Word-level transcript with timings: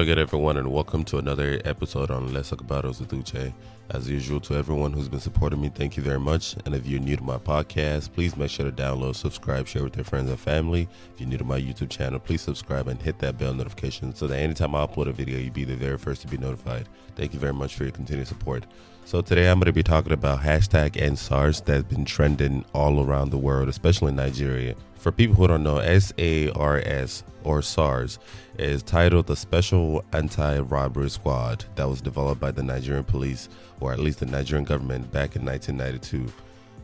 Hello 0.00 0.12
everyone, 0.12 0.56
and 0.56 0.72
welcome 0.72 1.04
to 1.04 1.18
another 1.18 1.60
episode 1.66 2.10
on 2.10 2.32
Let's 2.32 2.48
Talk 2.48 2.62
About 2.62 2.84
Osaduce. 2.84 3.52
As 3.90 4.08
usual, 4.08 4.40
to 4.40 4.54
everyone 4.54 4.94
who's 4.94 5.10
been 5.10 5.20
supporting 5.20 5.60
me, 5.60 5.68
thank 5.68 5.94
you 5.94 6.02
very 6.02 6.18
much. 6.18 6.56
And 6.64 6.74
if 6.74 6.86
you're 6.86 7.00
new 7.00 7.18
to 7.18 7.22
my 7.22 7.36
podcast, 7.36 8.14
please 8.14 8.34
make 8.34 8.48
sure 8.48 8.64
to 8.64 8.72
download, 8.72 9.14
subscribe, 9.16 9.66
share 9.66 9.84
with 9.84 9.96
your 9.96 10.06
friends 10.06 10.30
and 10.30 10.40
family. 10.40 10.88
If 11.12 11.20
you're 11.20 11.28
new 11.28 11.36
to 11.36 11.44
my 11.44 11.60
YouTube 11.60 11.90
channel, 11.90 12.18
please 12.18 12.40
subscribe 12.40 12.88
and 12.88 13.00
hit 13.00 13.18
that 13.18 13.36
bell 13.36 13.52
notification 13.52 14.14
so 14.14 14.26
that 14.26 14.38
anytime 14.38 14.74
I 14.74 14.86
upload 14.86 15.08
a 15.08 15.12
video, 15.12 15.38
you'll 15.38 15.52
be 15.52 15.64
the 15.64 15.76
very 15.76 15.98
first 15.98 16.22
to 16.22 16.28
be 16.28 16.38
notified. 16.38 16.88
Thank 17.14 17.34
you 17.34 17.38
very 17.38 17.52
much 17.52 17.74
for 17.74 17.82
your 17.82 17.92
continued 17.92 18.26
support. 18.26 18.64
So 19.04 19.20
today 19.20 19.50
I'm 19.50 19.58
going 19.58 19.66
to 19.66 19.72
be 19.74 19.82
talking 19.82 20.12
about 20.12 20.40
hashtag 20.40 20.92
EndSARS 20.92 21.62
that's 21.62 21.84
been 21.84 22.06
trending 22.06 22.64
all 22.72 23.04
around 23.04 23.32
the 23.32 23.38
world, 23.38 23.68
especially 23.68 24.08
in 24.08 24.16
Nigeria. 24.16 24.76
For 25.00 25.10
people 25.10 25.34
who 25.34 25.48
don't 25.48 25.62
know, 25.62 25.80
SARS 25.80 27.24
or 27.42 27.62
SARS 27.62 28.18
is 28.58 28.82
titled 28.82 29.28
the 29.28 29.34
Special 29.34 30.04
Anti-Robbery 30.12 31.08
Squad 31.08 31.64
that 31.76 31.88
was 31.88 32.02
developed 32.02 32.38
by 32.38 32.50
the 32.50 32.62
Nigerian 32.62 33.04
police 33.04 33.48
or 33.80 33.94
at 33.94 33.98
least 33.98 34.20
the 34.20 34.26
Nigerian 34.26 34.66
government 34.66 35.10
back 35.10 35.36
in 35.36 35.46
1992. 35.46 36.30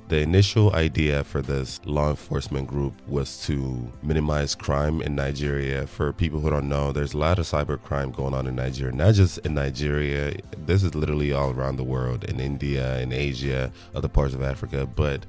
The 0.08 0.18
initial 0.20 0.72
idea 0.74 1.24
for 1.24 1.42
this 1.42 1.78
law 1.84 2.08
enforcement 2.08 2.68
group 2.68 2.94
was 3.06 3.44
to 3.46 3.92
minimize 4.02 4.54
crime 4.54 5.02
in 5.02 5.14
Nigeria. 5.14 5.86
For 5.86 6.12
people 6.14 6.40
who 6.40 6.48
don't 6.48 6.70
know, 6.70 6.92
there's 6.92 7.12
a 7.12 7.18
lot 7.18 7.38
of 7.38 7.44
cyber 7.44 7.78
crime 7.82 8.12
going 8.12 8.32
on 8.32 8.46
in 8.46 8.54
Nigeria, 8.54 8.94
not 8.94 9.14
just 9.14 9.38
in 9.38 9.52
Nigeria. 9.54 10.36
This 10.64 10.84
is 10.84 10.94
literally 10.94 11.32
all 11.32 11.50
around 11.50 11.76
the 11.76 11.84
world 11.84 12.24
in 12.24 12.40
India, 12.40 12.98
in 13.00 13.12
Asia, 13.12 13.70
other 13.94 14.08
parts 14.08 14.32
of 14.32 14.42
Africa, 14.42 14.86
but 14.86 15.26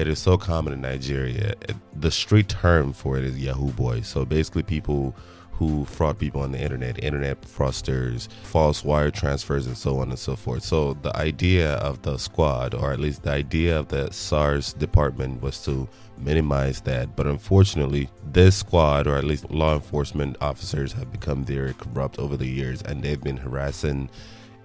it 0.00 0.08
is 0.08 0.18
so 0.18 0.38
common 0.38 0.72
in 0.72 0.80
Nigeria. 0.80 1.54
The 1.94 2.10
street 2.10 2.48
term 2.48 2.92
for 2.94 3.18
it 3.18 3.24
is 3.24 3.38
Yahoo 3.38 3.70
boy. 3.72 4.00
So 4.00 4.24
basically, 4.24 4.62
people 4.62 5.14
who 5.52 5.84
fraud 5.84 6.18
people 6.18 6.40
on 6.40 6.52
the 6.52 6.58
internet, 6.58 7.04
internet 7.04 7.42
fraudsters, 7.42 8.32
false 8.44 8.82
wire 8.82 9.10
transfers, 9.10 9.66
and 9.66 9.76
so 9.76 9.98
on 9.98 10.08
and 10.08 10.18
so 10.18 10.34
forth. 10.34 10.62
So 10.62 10.94
the 10.94 11.14
idea 11.14 11.74
of 11.74 12.00
the 12.00 12.16
squad, 12.16 12.74
or 12.74 12.92
at 12.92 12.98
least 12.98 13.24
the 13.24 13.32
idea 13.32 13.78
of 13.78 13.88
the 13.88 14.10
SARS 14.10 14.72
department, 14.72 15.42
was 15.42 15.62
to 15.66 15.86
minimize 16.16 16.80
that. 16.82 17.14
But 17.14 17.26
unfortunately, 17.26 18.08
this 18.32 18.56
squad, 18.56 19.06
or 19.06 19.16
at 19.16 19.24
least 19.24 19.50
law 19.50 19.74
enforcement 19.74 20.38
officers, 20.40 20.94
have 20.94 21.12
become 21.12 21.44
very 21.44 21.74
corrupt 21.74 22.18
over 22.18 22.38
the 22.38 22.48
years, 22.48 22.80
and 22.80 23.02
they've 23.02 23.20
been 23.20 23.36
harassing 23.36 24.08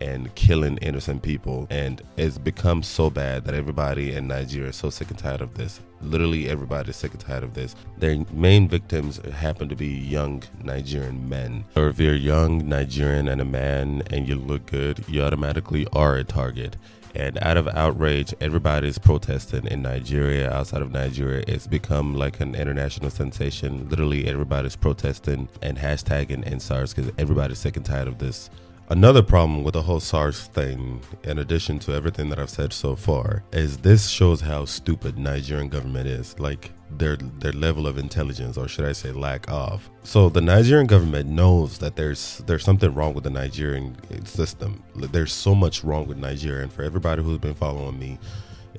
and 0.02 0.34
killing 0.36 0.78
innocent 0.78 1.22
people. 1.22 1.68
And 1.70 2.02
it's 2.18 2.38
become 2.38 2.84
so 2.84 3.10
bad 3.10 3.46
that 3.46 3.56
everybody 3.56 4.14
in 4.14 4.28
Nigeria 4.28 4.70
is 4.70 4.76
so 4.76 4.90
sick 4.90 5.10
and 5.10 5.18
tired 5.18 5.42
of 5.42 5.54
this. 5.56 5.80
Literally, 6.02 6.50
everybody 6.50 6.90
is 6.90 6.96
sick 6.96 7.12
and 7.12 7.20
tired 7.20 7.44
of 7.44 7.54
this. 7.54 7.76
Their 7.98 8.24
main 8.32 8.68
victims 8.68 9.18
happen 9.34 9.70
to 9.70 9.76
be 9.76 9.88
young 9.88 10.44
Nigerian 10.64 11.28
men. 11.28 11.66
Or 11.76 11.88
if 11.88 12.00
you're 12.00 12.16
young 12.16 12.68
Nigerian 12.68 13.28
and 13.28 13.42
a 13.42 13.46
man 13.46 14.04
and 14.12 14.28
you 14.28 14.36
look 14.36 14.66
good, 14.68 15.04
you 15.08 15.22
automatically 15.24 15.88
are 15.94 16.18
a 16.18 16.24
target. 16.24 16.78
And 17.16 17.38
out 17.42 17.56
of 17.56 17.70
outrage, 17.70 18.34
everybody's 18.42 18.98
protesting 18.98 19.66
in 19.68 19.82
Nigeria, 19.82 20.52
outside 20.52 20.82
of 20.82 20.92
Nigeria. 20.92 21.46
It's 21.48 21.66
become 21.66 22.14
like 22.14 22.42
an 22.42 22.56
international 22.56 23.10
sensation. 23.10 23.88
Literally, 23.88 24.28
everybody's 24.28 24.76
protesting 24.76 25.48
and 25.62 25.78
hashtagging 25.78 26.44
EndSARS 26.46 26.94
because 26.94 27.14
everybody's 27.18 27.58
sick 27.58 27.78
and 27.78 27.86
tired 27.86 28.10
of 28.10 28.18
this 28.18 28.50
Another 28.90 29.24
problem 29.24 29.64
with 29.64 29.74
the 29.74 29.82
whole 29.82 30.00
SARS 30.00 30.42
thing, 30.48 31.02
in 31.24 31.40
addition 31.40 31.80
to 31.80 31.94
everything 31.94 32.30
that 32.30 32.38
I've 32.38 32.52
said 32.52 32.72
so 32.72 32.96
far, 32.96 33.44
is 33.52 33.78
this 33.78 34.08
shows 34.10 34.42
how 34.42 34.66
stupid 34.66 35.18
Nigerian 35.18 35.70
government 35.70 36.08
is. 36.08 36.38
Like 36.40 36.72
their 36.92 37.16
their 37.16 37.52
level 37.52 37.88
of 37.88 37.98
intelligence, 37.98 38.58
or 38.58 38.68
should 38.68 38.86
I 38.86 38.92
say 38.92 39.12
lack 39.12 39.50
of. 39.50 39.90
So 40.04 40.30
the 40.30 40.42
Nigerian 40.42 40.86
government 40.86 41.28
knows 41.28 41.80
that 41.80 41.96
there's 41.96 42.44
there's 42.46 42.64
something 42.64 42.94
wrong 42.94 43.16
with 43.16 43.24
the 43.24 43.32
Nigerian 43.32 43.96
system. 44.26 44.84
There's 44.96 45.34
so 45.34 45.56
much 45.56 45.84
wrong 45.84 46.06
with 46.06 46.18
Nigeria, 46.18 46.62
and 46.62 46.72
for 46.72 46.84
everybody 46.84 47.24
who's 47.24 47.40
been 47.40 47.56
following 47.56 47.98
me, 47.98 48.20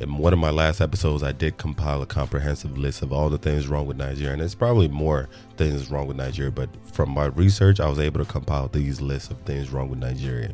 in 0.00 0.18
one 0.18 0.32
of 0.32 0.38
my 0.38 0.50
last 0.50 0.80
episodes, 0.80 1.22
I 1.22 1.32
did 1.32 1.56
compile 1.56 2.02
a 2.02 2.06
comprehensive 2.06 2.76
list 2.76 3.02
of 3.02 3.12
all 3.12 3.30
the 3.30 3.38
things 3.38 3.66
wrong 3.66 3.86
with 3.86 3.96
Nigeria, 3.96 4.34
and 4.34 4.42
it's 4.42 4.54
probably 4.54 4.88
more 4.88 5.28
things 5.56 5.90
wrong 5.90 6.06
with 6.06 6.16
Nigeria. 6.16 6.50
But 6.50 6.68
from 6.92 7.10
my 7.10 7.26
research, 7.26 7.80
I 7.80 7.88
was 7.88 7.98
able 7.98 8.22
to 8.24 8.30
compile 8.30 8.68
these 8.68 9.00
lists 9.00 9.30
of 9.30 9.40
things 9.42 9.70
wrong 9.70 9.88
with 9.88 9.98
Nigeria. 9.98 10.50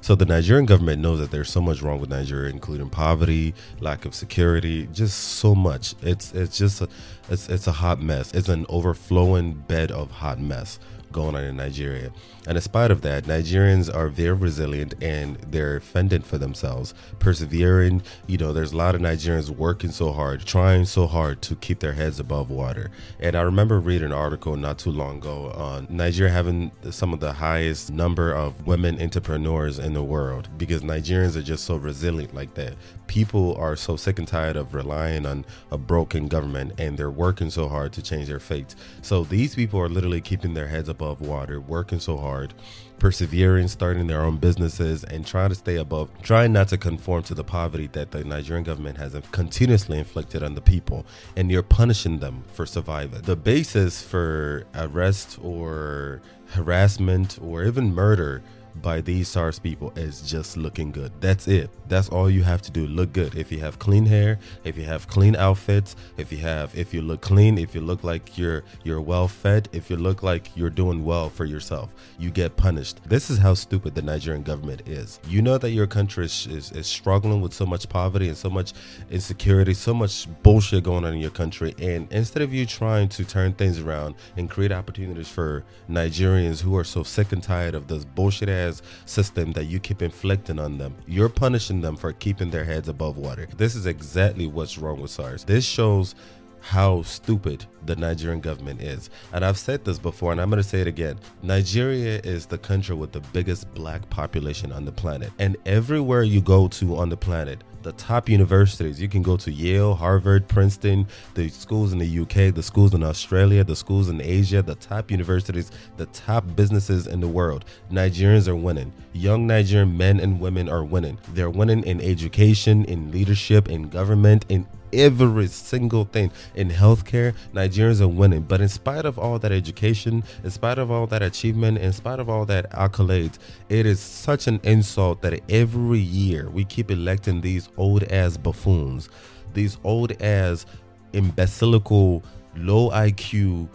So 0.00 0.14
the 0.14 0.24
Nigerian 0.24 0.66
government 0.66 1.02
knows 1.02 1.18
that 1.18 1.30
there's 1.30 1.50
so 1.50 1.60
much 1.60 1.82
wrong 1.82 2.00
with 2.00 2.10
Nigeria, 2.10 2.50
including 2.50 2.88
poverty, 2.88 3.54
lack 3.80 4.04
of 4.04 4.14
security, 4.14 4.88
just 4.92 5.18
so 5.18 5.54
much. 5.54 5.94
It's 6.02 6.32
it's 6.32 6.56
just 6.56 6.80
a, 6.80 6.88
it's 7.28 7.48
it's 7.48 7.66
a 7.66 7.72
hot 7.72 8.00
mess. 8.00 8.32
It's 8.32 8.48
an 8.48 8.64
overflowing 8.68 9.54
bed 9.54 9.90
of 9.90 10.10
hot 10.10 10.40
mess 10.40 10.78
going 11.12 11.34
on 11.34 11.44
in 11.44 11.56
Nigeria. 11.56 12.10
And 12.46 12.56
in 12.56 12.62
spite 12.62 12.90
of 12.90 13.02
that, 13.02 13.24
Nigerians 13.24 13.92
are 13.92 14.08
very 14.08 14.32
resilient 14.34 14.94
and 15.02 15.36
they're 15.50 15.80
fending 15.80 16.22
for 16.22 16.38
themselves, 16.38 16.94
persevering. 17.18 18.02
You 18.26 18.38
know, 18.38 18.52
there's 18.52 18.72
a 18.72 18.76
lot 18.76 18.94
of 18.94 19.00
Nigerians 19.00 19.50
working 19.50 19.90
so 19.90 20.12
hard, 20.12 20.44
trying 20.44 20.84
so 20.84 21.06
hard 21.06 21.42
to 21.42 21.56
keep 21.56 21.80
their 21.80 21.92
heads 21.94 22.20
above 22.20 22.50
water. 22.50 22.90
And 23.18 23.34
I 23.34 23.42
remember 23.42 23.80
reading 23.80 24.06
an 24.06 24.12
article 24.12 24.56
not 24.56 24.78
too 24.78 24.90
long 24.90 25.18
ago 25.18 25.50
on 25.52 25.86
Nigeria 25.90 26.32
having 26.32 26.70
some 26.90 27.12
of 27.12 27.20
the 27.20 27.32
highest 27.32 27.90
number 27.90 28.32
of 28.32 28.66
women 28.66 29.00
entrepreneurs 29.00 29.78
in 29.78 29.92
the 29.92 30.04
world 30.04 30.48
because 30.58 30.82
Nigerians 30.82 31.36
are 31.36 31.42
just 31.42 31.64
so 31.64 31.76
resilient 31.76 32.34
like 32.34 32.54
that. 32.54 32.74
People 33.06 33.56
are 33.56 33.76
so 33.76 33.96
sick 33.96 34.18
and 34.18 34.28
tired 34.28 34.56
of 34.56 34.74
relying 34.74 35.26
on 35.26 35.44
a 35.70 35.78
broken 35.78 36.28
government 36.28 36.72
and 36.78 36.98
they're 36.98 37.10
working 37.10 37.50
so 37.50 37.68
hard 37.68 37.92
to 37.94 38.02
change 38.02 38.28
their 38.28 38.40
fate. 38.40 38.74
So 39.02 39.24
these 39.24 39.54
people 39.54 39.80
are 39.80 39.88
literally 39.88 40.20
keeping 40.20 40.54
their 40.54 40.68
heads 40.68 40.88
above 40.88 41.06
above 41.06 41.26
water, 41.26 41.60
working 41.60 42.00
so 42.00 42.16
hard, 42.16 42.54
persevering, 42.98 43.68
starting 43.68 44.06
their 44.06 44.22
own 44.22 44.36
businesses, 44.38 45.04
and 45.04 45.26
trying 45.26 45.50
to 45.50 45.54
stay 45.54 45.76
above, 45.76 46.10
trying 46.22 46.52
not 46.52 46.68
to 46.68 46.78
conform 46.78 47.22
to 47.24 47.34
the 47.34 47.44
poverty 47.44 47.88
that 47.92 48.10
the 48.10 48.24
Nigerian 48.24 48.64
government 48.64 48.98
has 48.98 49.14
continuously 49.32 49.98
inflicted 49.98 50.42
on 50.42 50.54
the 50.54 50.60
people. 50.60 51.06
And 51.36 51.50
you're 51.50 51.62
punishing 51.62 52.18
them 52.18 52.44
for 52.52 52.66
surviving. 52.66 53.22
The 53.22 53.36
basis 53.36 54.02
for 54.02 54.66
arrest 54.74 55.38
or 55.42 56.22
harassment 56.50 57.38
or 57.42 57.64
even 57.64 57.94
murder 57.94 58.42
by 58.82 59.00
these 59.00 59.28
SARS 59.28 59.58
people 59.58 59.92
is 59.96 60.22
just 60.22 60.56
looking 60.56 60.90
good. 60.92 61.12
That's 61.20 61.48
it. 61.48 61.70
That's 61.88 62.08
all 62.08 62.28
you 62.30 62.42
have 62.42 62.62
to 62.62 62.70
do. 62.70 62.86
Look 62.86 63.12
good. 63.12 63.34
If 63.34 63.52
you 63.52 63.60
have 63.60 63.78
clean 63.78 64.06
hair, 64.06 64.38
if 64.64 64.76
you 64.76 64.84
have 64.84 65.06
clean 65.08 65.36
outfits, 65.36 65.96
if 66.16 66.32
you 66.32 66.38
have 66.38 66.76
if 66.76 66.92
you 66.92 67.02
look 67.02 67.20
clean, 67.20 67.58
if 67.58 67.74
you 67.74 67.80
look 67.80 68.04
like 68.04 68.36
you're 68.36 68.64
you're 68.84 69.00
well 69.00 69.28
fed, 69.28 69.68
if 69.72 69.90
you 69.90 69.96
look 69.96 70.22
like 70.22 70.50
you're 70.56 70.70
doing 70.70 71.04
well 71.04 71.28
for 71.28 71.44
yourself, 71.44 71.90
you 72.18 72.30
get 72.30 72.56
punished. 72.56 73.00
This 73.08 73.30
is 73.30 73.38
how 73.38 73.54
stupid 73.54 73.94
the 73.94 74.02
Nigerian 74.02 74.42
government 74.42 74.82
is. 74.88 75.20
You 75.28 75.42
know 75.42 75.58
that 75.58 75.70
your 75.70 75.86
country 75.86 76.24
is, 76.24 76.46
is, 76.46 76.72
is 76.72 76.86
struggling 76.86 77.40
with 77.40 77.52
so 77.52 77.66
much 77.66 77.88
poverty 77.88 78.28
and 78.28 78.36
so 78.36 78.50
much 78.50 78.72
insecurity, 79.10 79.74
so 79.74 79.94
much 79.94 80.26
bullshit 80.42 80.84
going 80.84 81.04
on 81.04 81.14
in 81.14 81.20
your 81.20 81.30
country. 81.30 81.74
And 81.80 82.10
instead 82.12 82.42
of 82.42 82.52
you 82.52 82.66
trying 82.66 83.08
to 83.10 83.24
turn 83.24 83.52
things 83.54 83.80
around 83.80 84.16
and 84.36 84.50
create 84.50 84.72
opportunities 84.72 85.28
for 85.28 85.64
Nigerians 85.88 86.60
who 86.60 86.76
are 86.76 86.84
so 86.84 87.02
sick 87.02 87.32
and 87.32 87.42
tired 87.42 87.74
of 87.74 87.86
this 87.86 88.04
bullshit 88.04 88.48
ass 88.48 88.65
system 89.04 89.52
that 89.52 89.64
you 89.64 89.78
keep 89.78 90.02
inflicting 90.02 90.58
on 90.58 90.78
them. 90.78 90.94
You're 91.06 91.28
punishing 91.28 91.80
them 91.80 91.96
for 91.96 92.12
keeping 92.12 92.50
their 92.50 92.64
heads 92.64 92.88
above 92.88 93.18
water. 93.18 93.48
This 93.56 93.74
is 93.74 93.86
exactly 93.86 94.46
what's 94.46 94.78
wrong 94.78 95.00
with 95.00 95.10
SARS. 95.10 95.44
This 95.44 95.64
shows 95.64 96.14
how 96.60 97.02
stupid 97.02 97.64
the 97.86 97.96
Nigerian 97.96 98.40
government 98.40 98.82
is. 98.82 99.10
And 99.32 99.44
I've 99.44 99.58
said 99.58 99.84
this 99.84 99.98
before, 99.98 100.32
and 100.32 100.40
I'm 100.40 100.50
going 100.50 100.62
to 100.62 100.68
say 100.68 100.80
it 100.80 100.86
again. 100.86 101.18
Nigeria 101.42 102.20
is 102.24 102.46
the 102.46 102.58
country 102.58 102.94
with 102.94 103.12
the 103.12 103.20
biggest 103.32 103.72
black 103.74 104.08
population 104.10 104.72
on 104.72 104.84
the 104.84 104.92
planet. 104.92 105.32
And 105.38 105.56
everywhere 105.66 106.22
you 106.22 106.40
go 106.40 106.68
to 106.68 106.96
on 106.96 107.08
the 107.08 107.16
planet, 107.16 107.62
the 107.86 107.92
top 107.92 108.28
universities. 108.28 109.00
You 109.00 109.08
can 109.08 109.22
go 109.22 109.36
to 109.36 109.52
Yale, 109.52 109.94
Harvard, 109.94 110.48
Princeton, 110.48 111.06
the 111.34 111.48
schools 111.48 111.92
in 111.92 112.00
the 112.00 112.18
UK, 112.18 112.52
the 112.52 112.62
schools 112.62 112.94
in 112.94 113.04
Australia, 113.04 113.62
the 113.62 113.76
schools 113.76 114.08
in 114.08 114.20
Asia, 114.20 114.60
the 114.60 114.74
top 114.74 115.08
universities, 115.08 115.70
the 115.96 116.06
top 116.06 116.44
businesses 116.56 117.06
in 117.06 117.20
the 117.20 117.28
world. 117.28 117.64
Nigerians 117.92 118.48
are 118.48 118.56
winning. 118.56 118.92
Young 119.12 119.46
Nigerian 119.46 119.96
men 119.96 120.18
and 120.18 120.40
women 120.40 120.68
are 120.68 120.84
winning. 120.84 121.16
They're 121.32 121.48
winning 121.48 121.84
in 121.84 122.00
education, 122.00 122.84
in 122.86 123.12
leadership, 123.12 123.68
in 123.68 123.88
government, 123.88 124.46
in 124.48 124.66
every 124.92 125.46
single 125.46 126.04
thing 126.04 126.30
in 126.54 126.70
healthcare 126.70 127.34
nigerians 127.76 128.00
are 128.00 128.08
winning. 128.08 128.42
But 128.42 128.60
in 128.60 128.68
spite 128.68 129.04
of 129.04 129.18
all 129.18 129.38
that 129.38 129.52
education 129.52 130.24
in 130.44 130.50
spite 130.50 130.78
of 130.78 130.90
all 130.90 131.06
that 131.08 131.22
achievement 131.22 131.78
in 131.78 131.92
spite 131.92 132.20
of 132.20 132.28
all 132.28 132.44
that 132.46 132.70
accolades 132.72 133.38
it 133.68 133.86
is 133.86 134.00
such 134.00 134.46
an 134.46 134.60
insult 134.62 135.22
that 135.22 135.40
every 135.50 135.98
year 135.98 136.48
we 136.50 136.64
keep 136.64 136.90
electing 136.90 137.40
these 137.40 137.68
old 137.76 138.04
ass 138.04 138.36
buffoons 138.36 139.08
these 139.54 139.78
old 139.84 140.20
ass 140.22 140.66
imbecilical 141.12 142.22
low 142.56 142.90
iq 142.90 143.68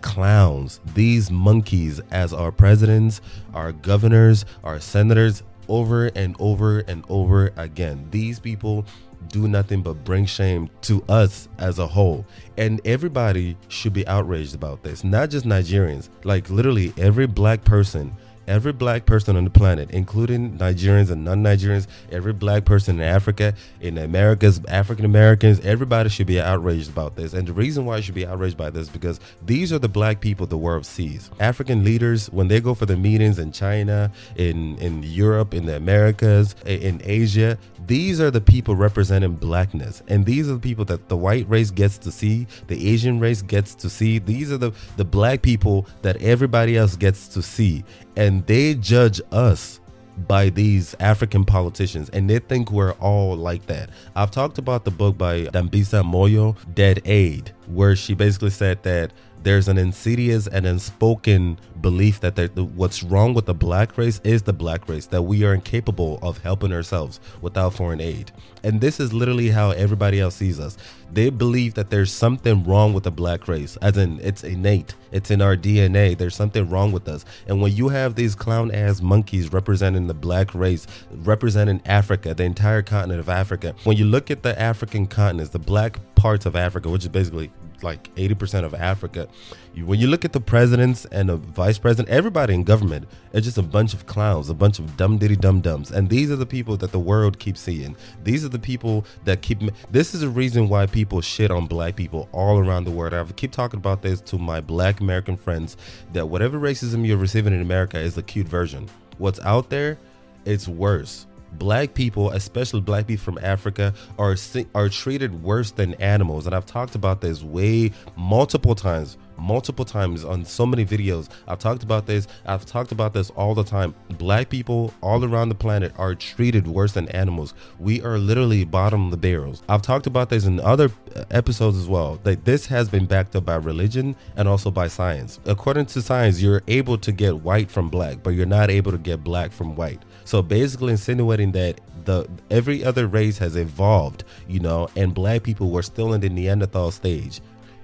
clowns. 0.00 0.80
These 0.94 1.30
monkeys 1.30 2.00
as 2.10 2.32
our 2.32 2.50
presidents 2.50 3.20
our 3.54 3.72
governors 3.72 4.44
our 4.64 4.80
senators 4.80 5.42
over 5.68 6.06
and 6.16 6.34
over 6.40 6.80
and 6.80 7.04
over 7.08 7.52
again. 7.56 8.08
These 8.10 8.40
people 8.40 8.84
do 9.28 9.48
nothing 9.48 9.82
but 9.82 10.04
bring 10.04 10.26
shame 10.26 10.68
to 10.82 11.02
us 11.08 11.48
as 11.58 11.78
a 11.78 11.86
whole. 11.86 12.26
And 12.56 12.80
everybody 12.84 13.56
should 13.68 13.92
be 13.92 14.06
outraged 14.06 14.54
about 14.54 14.82
this, 14.82 15.04
not 15.04 15.30
just 15.30 15.46
Nigerians. 15.46 16.08
Like 16.24 16.50
literally 16.50 16.92
every 16.98 17.26
black 17.26 17.64
person 17.64 18.14
every 18.50 18.72
black 18.72 19.06
person 19.06 19.36
on 19.36 19.44
the 19.44 19.50
planet, 19.50 19.90
including 19.92 20.58
Nigerians 20.58 21.10
and 21.10 21.24
non-Nigerians, 21.24 21.86
every 22.10 22.32
black 22.32 22.64
person 22.64 22.96
in 22.96 23.02
Africa, 23.02 23.54
in 23.80 23.96
Americas, 23.96 24.60
African 24.66 25.04
Americans, 25.04 25.60
everybody 25.60 26.08
should 26.08 26.26
be 26.26 26.40
outraged 26.40 26.90
about 26.90 27.14
this. 27.14 27.32
And 27.32 27.46
the 27.46 27.52
reason 27.52 27.84
why 27.84 27.96
I 27.96 28.00
should 28.00 28.16
be 28.16 28.26
outraged 28.26 28.56
by 28.56 28.70
this 28.70 28.88
because 28.88 29.20
these 29.46 29.72
are 29.72 29.78
the 29.78 29.88
black 29.88 30.20
people 30.20 30.46
the 30.46 30.58
world 30.58 30.84
sees. 30.84 31.30
African 31.38 31.84
leaders, 31.84 32.28
when 32.30 32.48
they 32.48 32.60
go 32.60 32.74
for 32.74 32.86
the 32.86 32.96
meetings 32.96 33.38
in 33.38 33.52
China, 33.52 34.10
in 34.36 34.76
in 34.78 35.02
Europe, 35.04 35.54
in 35.54 35.66
the 35.66 35.76
Americas, 35.76 36.56
in 36.66 37.00
Asia, 37.04 37.56
these 37.86 38.20
are 38.20 38.30
the 38.30 38.40
people 38.40 38.74
representing 38.74 39.34
blackness, 39.34 40.02
and 40.08 40.26
these 40.26 40.48
are 40.48 40.54
the 40.54 40.60
people 40.60 40.84
that 40.86 41.08
the 41.08 41.16
white 41.16 41.48
race 41.48 41.70
gets 41.70 41.98
to 41.98 42.10
see, 42.10 42.46
the 42.66 42.90
Asian 42.92 43.20
race 43.20 43.42
gets 43.42 43.74
to 43.76 43.88
see. 43.88 44.18
These 44.18 44.50
are 44.50 44.58
the 44.58 44.72
the 44.96 45.04
black 45.04 45.42
people 45.42 45.86
that 46.02 46.20
everybody 46.22 46.76
else 46.76 46.96
gets 46.96 47.28
to 47.28 47.42
see, 47.42 47.84
and 48.20 48.46
they 48.46 48.74
judge 48.74 49.18
us 49.32 49.80
by 50.28 50.50
these 50.50 50.94
African 51.00 51.42
politicians 51.42 52.10
and 52.10 52.28
they 52.28 52.38
think 52.38 52.70
we're 52.70 52.92
all 52.92 53.34
like 53.34 53.64
that. 53.66 53.88
I've 54.14 54.30
talked 54.30 54.58
about 54.58 54.84
the 54.84 54.90
book 54.90 55.16
by 55.16 55.44
Dambisa 55.46 56.04
Moyo, 56.04 56.54
Dead 56.74 57.00
Aid, 57.06 57.54
where 57.66 57.96
she 57.96 58.12
basically 58.12 58.50
said 58.50 58.82
that 58.82 59.14
there's 59.42 59.68
an 59.68 59.78
insidious 59.78 60.46
and 60.46 60.66
unspoken 60.66 61.58
belief 61.80 62.20
that 62.20 62.36
what's 62.74 63.02
wrong 63.02 63.32
with 63.32 63.46
the 63.46 63.54
black 63.54 63.96
race 63.96 64.20
is 64.22 64.42
the 64.42 64.52
black 64.52 64.88
race, 64.88 65.06
that 65.06 65.22
we 65.22 65.44
are 65.44 65.54
incapable 65.54 66.18
of 66.22 66.38
helping 66.38 66.72
ourselves 66.72 67.20
without 67.40 67.74
foreign 67.74 68.00
aid. 68.00 68.32
And 68.62 68.80
this 68.80 69.00
is 69.00 69.12
literally 69.14 69.48
how 69.48 69.70
everybody 69.70 70.20
else 70.20 70.34
sees 70.36 70.60
us. 70.60 70.76
They 71.12 71.30
believe 71.30 71.74
that 71.74 71.90
there's 71.90 72.12
something 72.12 72.64
wrong 72.64 72.92
with 72.92 73.04
the 73.04 73.10
black 73.10 73.48
race, 73.48 73.76
as 73.78 73.96
in 73.96 74.20
it's 74.20 74.44
innate, 74.44 74.94
it's 75.10 75.30
in 75.30 75.40
our 75.40 75.56
DNA. 75.56 76.16
There's 76.16 76.36
something 76.36 76.68
wrong 76.68 76.92
with 76.92 77.08
us. 77.08 77.24
And 77.46 77.62
when 77.62 77.74
you 77.74 77.88
have 77.88 78.14
these 78.14 78.34
clown 78.34 78.70
ass 78.70 79.00
monkeys 79.00 79.52
representing 79.52 80.06
the 80.06 80.14
black 80.14 80.54
race, 80.54 80.86
representing 81.10 81.80
Africa, 81.86 82.34
the 82.34 82.44
entire 82.44 82.82
continent 82.82 83.20
of 83.20 83.28
Africa, 83.28 83.74
when 83.84 83.96
you 83.96 84.04
look 84.04 84.30
at 84.30 84.42
the 84.42 84.60
African 84.60 85.06
continents, 85.06 85.50
the 85.50 85.58
black 85.58 85.98
parts 86.14 86.44
of 86.44 86.54
Africa, 86.54 86.90
which 86.90 87.02
is 87.02 87.08
basically 87.08 87.50
like 87.82 88.14
80% 88.16 88.64
of 88.64 88.74
Africa. 88.74 89.28
When 89.74 90.00
you 90.00 90.08
look 90.08 90.24
at 90.24 90.32
the 90.32 90.40
presidents 90.40 91.04
and 91.06 91.28
the 91.28 91.36
vice 91.36 91.78
president, 91.78 92.08
everybody 92.08 92.54
in 92.54 92.64
government, 92.64 93.08
it's 93.32 93.44
just 93.46 93.58
a 93.58 93.62
bunch 93.62 93.94
of 93.94 94.06
clowns, 94.06 94.50
a 94.50 94.54
bunch 94.54 94.78
of 94.78 94.96
dumb 94.96 95.18
diddy 95.18 95.36
dum 95.36 95.60
dums. 95.60 95.90
And 95.90 96.08
these 96.08 96.30
are 96.30 96.36
the 96.36 96.46
people 96.46 96.76
that 96.78 96.92
the 96.92 96.98
world 96.98 97.38
keeps 97.38 97.60
seeing. 97.60 97.96
These 98.24 98.44
are 98.44 98.48
the 98.48 98.58
people 98.58 99.04
that 99.24 99.42
keep. 99.42 99.60
This 99.90 100.14
is 100.14 100.20
the 100.20 100.28
reason 100.28 100.68
why 100.68 100.86
people 100.86 101.20
shit 101.20 101.50
on 101.50 101.66
black 101.66 101.96
people 101.96 102.28
all 102.32 102.58
around 102.58 102.84
the 102.84 102.90
world. 102.90 103.14
I 103.14 103.24
keep 103.32 103.52
talking 103.52 103.78
about 103.78 104.02
this 104.02 104.20
to 104.22 104.38
my 104.38 104.60
black 104.60 105.00
American 105.00 105.36
friends 105.36 105.76
that 106.12 106.26
whatever 106.26 106.58
racism 106.58 107.06
you're 107.06 107.16
receiving 107.16 107.54
in 107.54 107.60
America 107.60 107.98
is 107.98 108.14
the 108.14 108.22
cute 108.22 108.48
version. 108.48 108.88
What's 109.18 109.40
out 109.40 109.70
there, 109.70 109.98
it's 110.44 110.66
worse 110.66 111.26
black 111.52 111.94
people, 111.94 112.30
especially 112.30 112.80
black 112.80 113.06
people 113.06 113.24
from 113.24 113.38
Africa, 113.42 113.94
are 114.18 114.36
are 114.74 114.88
treated 114.88 115.42
worse 115.42 115.72
than 115.72 115.94
animals. 115.94 116.46
And 116.46 116.54
I've 116.54 116.66
talked 116.66 116.94
about 116.94 117.20
this 117.20 117.42
way 117.42 117.92
multiple 118.16 118.74
times, 118.74 119.16
multiple 119.40 119.84
times 119.84 120.24
on 120.24 120.44
so 120.44 120.66
many 120.66 120.84
videos. 120.84 121.28
I've 121.48 121.58
talked 121.58 121.82
about 121.82 122.06
this. 122.06 122.28
I've 122.46 122.66
talked 122.66 122.92
about 122.92 123.12
this 123.12 123.30
all 123.30 123.54
the 123.54 123.64
time. 123.64 123.94
Black 124.10 124.48
people 124.48 124.92
all 125.00 125.24
around 125.24 125.48
the 125.48 125.54
planet 125.54 125.92
are 125.98 126.14
treated 126.14 126.66
worse 126.68 126.92
than 126.92 127.08
animals. 127.08 127.54
We 127.78 128.02
are 128.02 128.18
literally 128.18 128.64
bottom 128.64 129.06
of 129.06 129.10
the 129.10 129.16
barrels. 129.16 129.62
I've 129.68 129.82
talked 129.82 130.06
about 130.06 130.28
this 130.28 130.44
in 130.44 130.60
other 130.60 130.90
uh, 131.16 131.24
episodes 131.30 131.78
as 131.78 131.88
well. 131.88 132.20
That 132.22 132.44
this 132.44 132.66
has 132.66 132.88
been 132.88 133.06
backed 133.06 133.34
up 133.34 133.44
by 133.44 133.56
religion 133.56 134.14
and 134.36 134.46
also 134.46 134.70
by 134.70 134.88
science. 134.88 135.40
According 135.46 135.86
to 135.86 136.02
science, 136.02 136.40
you're 136.40 136.62
able 136.68 136.98
to 136.98 137.12
get 137.12 137.42
white 137.42 137.70
from 137.70 137.88
black, 137.88 138.22
but 138.22 138.30
you're 138.30 138.46
not 138.46 138.70
able 138.70 138.92
to 138.92 138.98
get 138.98 139.24
black 139.24 139.52
from 139.52 139.74
white. 139.74 140.02
So 140.24 140.42
basically 140.42 140.92
insinuating 140.92 141.52
that 141.52 141.80
the 142.04 142.28
every 142.50 142.84
other 142.84 143.06
race 143.06 143.38
has 143.38 143.56
evolved, 143.56 144.24
you 144.48 144.60
know, 144.60 144.88
and 144.96 145.14
black 145.14 145.42
people 145.42 145.70
were 145.70 145.82
still 145.82 146.14
in 146.14 146.20
the 146.20 146.28
Neanderthal 146.28 146.90
stage 146.90 147.40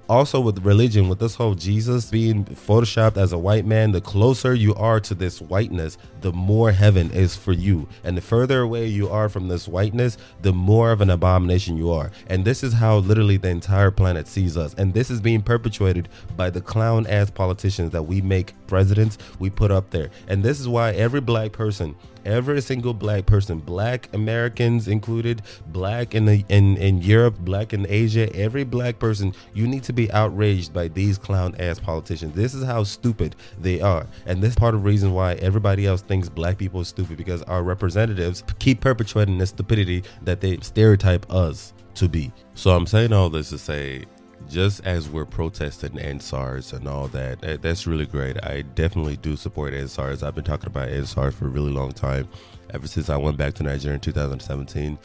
also 0.08 0.40
with 0.40 0.64
religion, 0.64 1.08
with 1.08 1.18
this 1.18 1.34
whole 1.34 1.54
Jesus 1.54 2.10
being 2.10 2.44
photoshopped 2.44 3.16
as 3.16 3.32
a 3.32 3.38
white 3.38 3.66
man, 3.66 3.92
the 3.92 4.00
closer 4.00 4.54
you 4.54 4.74
are 4.74 5.00
to 5.00 5.14
this 5.14 5.40
whiteness, 5.40 5.98
the 6.20 6.32
more 6.32 6.72
heaven 6.72 7.10
is 7.10 7.36
for 7.36 7.52
you. 7.52 7.88
And 8.04 8.16
the 8.16 8.20
further 8.20 8.60
away 8.60 8.86
you 8.86 9.08
are 9.08 9.28
from 9.28 9.48
this 9.48 9.66
whiteness, 9.68 10.18
the 10.42 10.52
more 10.52 10.92
of 10.92 11.00
an 11.00 11.10
abomination 11.10 11.76
you 11.76 11.90
are. 11.90 12.10
And 12.28 12.44
this 12.44 12.62
is 12.62 12.72
how 12.72 12.98
literally 12.98 13.36
the 13.36 13.48
entire 13.48 13.90
planet 13.90 14.28
sees 14.28 14.56
us. 14.56 14.74
And 14.74 14.94
this 14.94 15.10
is 15.10 15.20
being 15.20 15.42
perpetuated 15.42 16.08
by 16.36 16.50
the 16.50 16.60
clown 16.60 17.06
ass 17.06 17.30
politicians 17.30 17.90
that 17.92 18.02
we 18.02 18.20
make 18.20 18.54
presidents, 18.66 19.18
we 19.38 19.50
put 19.50 19.70
up 19.70 19.90
there. 19.90 20.10
And 20.28 20.42
this 20.42 20.60
is 20.60 20.68
why 20.68 20.92
every 20.92 21.20
black 21.20 21.52
person 21.52 21.94
every 22.26 22.60
single 22.60 22.92
black 22.92 23.24
person, 23.24 23.58
black 23.58 24.12
Americans 24.12 24.88
included, 24.88 25.42
black 25.68 26.14
in 26.14 26.26
the 26.26 26.44
in, 26.48 26.76
in 26.76 27.00
Europe, 27.00 27.38
black 27.38 27.72
in 27.72 27.86
Asia, 27.88 28.34
every 28.36 28.64
black 28.64 28.98
person, 28.98 29.32
you 29.54 29.66
need 29.66 29.84
to 29.84 29.92
be 29.92 30.10
outraged 30.12 30.74
by 30.74 30.88
these 30.88 31.16
clown 31.16 31.54
ass 31.58 31.78
politicians. 31.78 32.34
This 32.34 32.52
is 32.52 32.64
how 32.64 32.82
stupid 32.82 33.36
they 33.58 33.80
are. 33.80 34.06
And 34.26 34.42
this 34.42 34.50
is 34.50 34.56
part 34.56 34.74
of 34.74 34.82
the 34.82 34.86
reason 34.86 35.12
why 35.12 35.34
everybody 35.34 35.86
else 35.86 36.02
thinks 36.02 36.28
black 36.28 36.58
people 36.58 36.80
are 36.80 36.84
stupid 36.84 37.16
because 37.16 37.42
our 37.44 37.62
representatives 37.62 38.42
keep 38.58 38.80
perpetuating 38.80 39.38
the 39.38 39.46
stupidity 39.46 40.02
that 40.22 40.40
they 40.40 40.58
stereotype 40.58 41.32
us 41.32 41.72
to 41.94 42.08
be. 42.08 42.32
So 42.54 42.70
I'm 42.70 42.86
saying 42.86 43.12
all 43.12 43.30
this 43.30 43.50
to 43.50 43.58
say 43.58 44.04
just 44.48 44.84
as 44.86 45.08
we're 45.08 45.24
protesting 45.24 45.92
EndSARS 45.92 46.72
and 46.72 46.86
all 46.88 47.08
that, 47.08 47.40
that, 47.40 47.62
that's 47.62 47.86
really 47.86 48.06
great. 48.06 48.42
I 48.44 48.62
definitely 48.62 49.16
do 49.16 49.36
support 49.36 49.74
EndSARS. 49.74 50.22
I've 50.22 50.34
been 50.34 50.44
talking 50.44 50.68
about 50.68 50.88
EndSARS 50.88 51.34
for 51.34 51.46
a 51.46 51.50
really 51.50 51.72
long 51.72 51.92
time, 51.92 52.28
ever 52.70 52.86
since 52.86 53.10
I 53.10 53.16
went 53.16 53.36
back 53.36 53.54
to 53.54 53.62
Nigeria 53.62 53.94
in 53.94 54.00
2017 54.00 54.98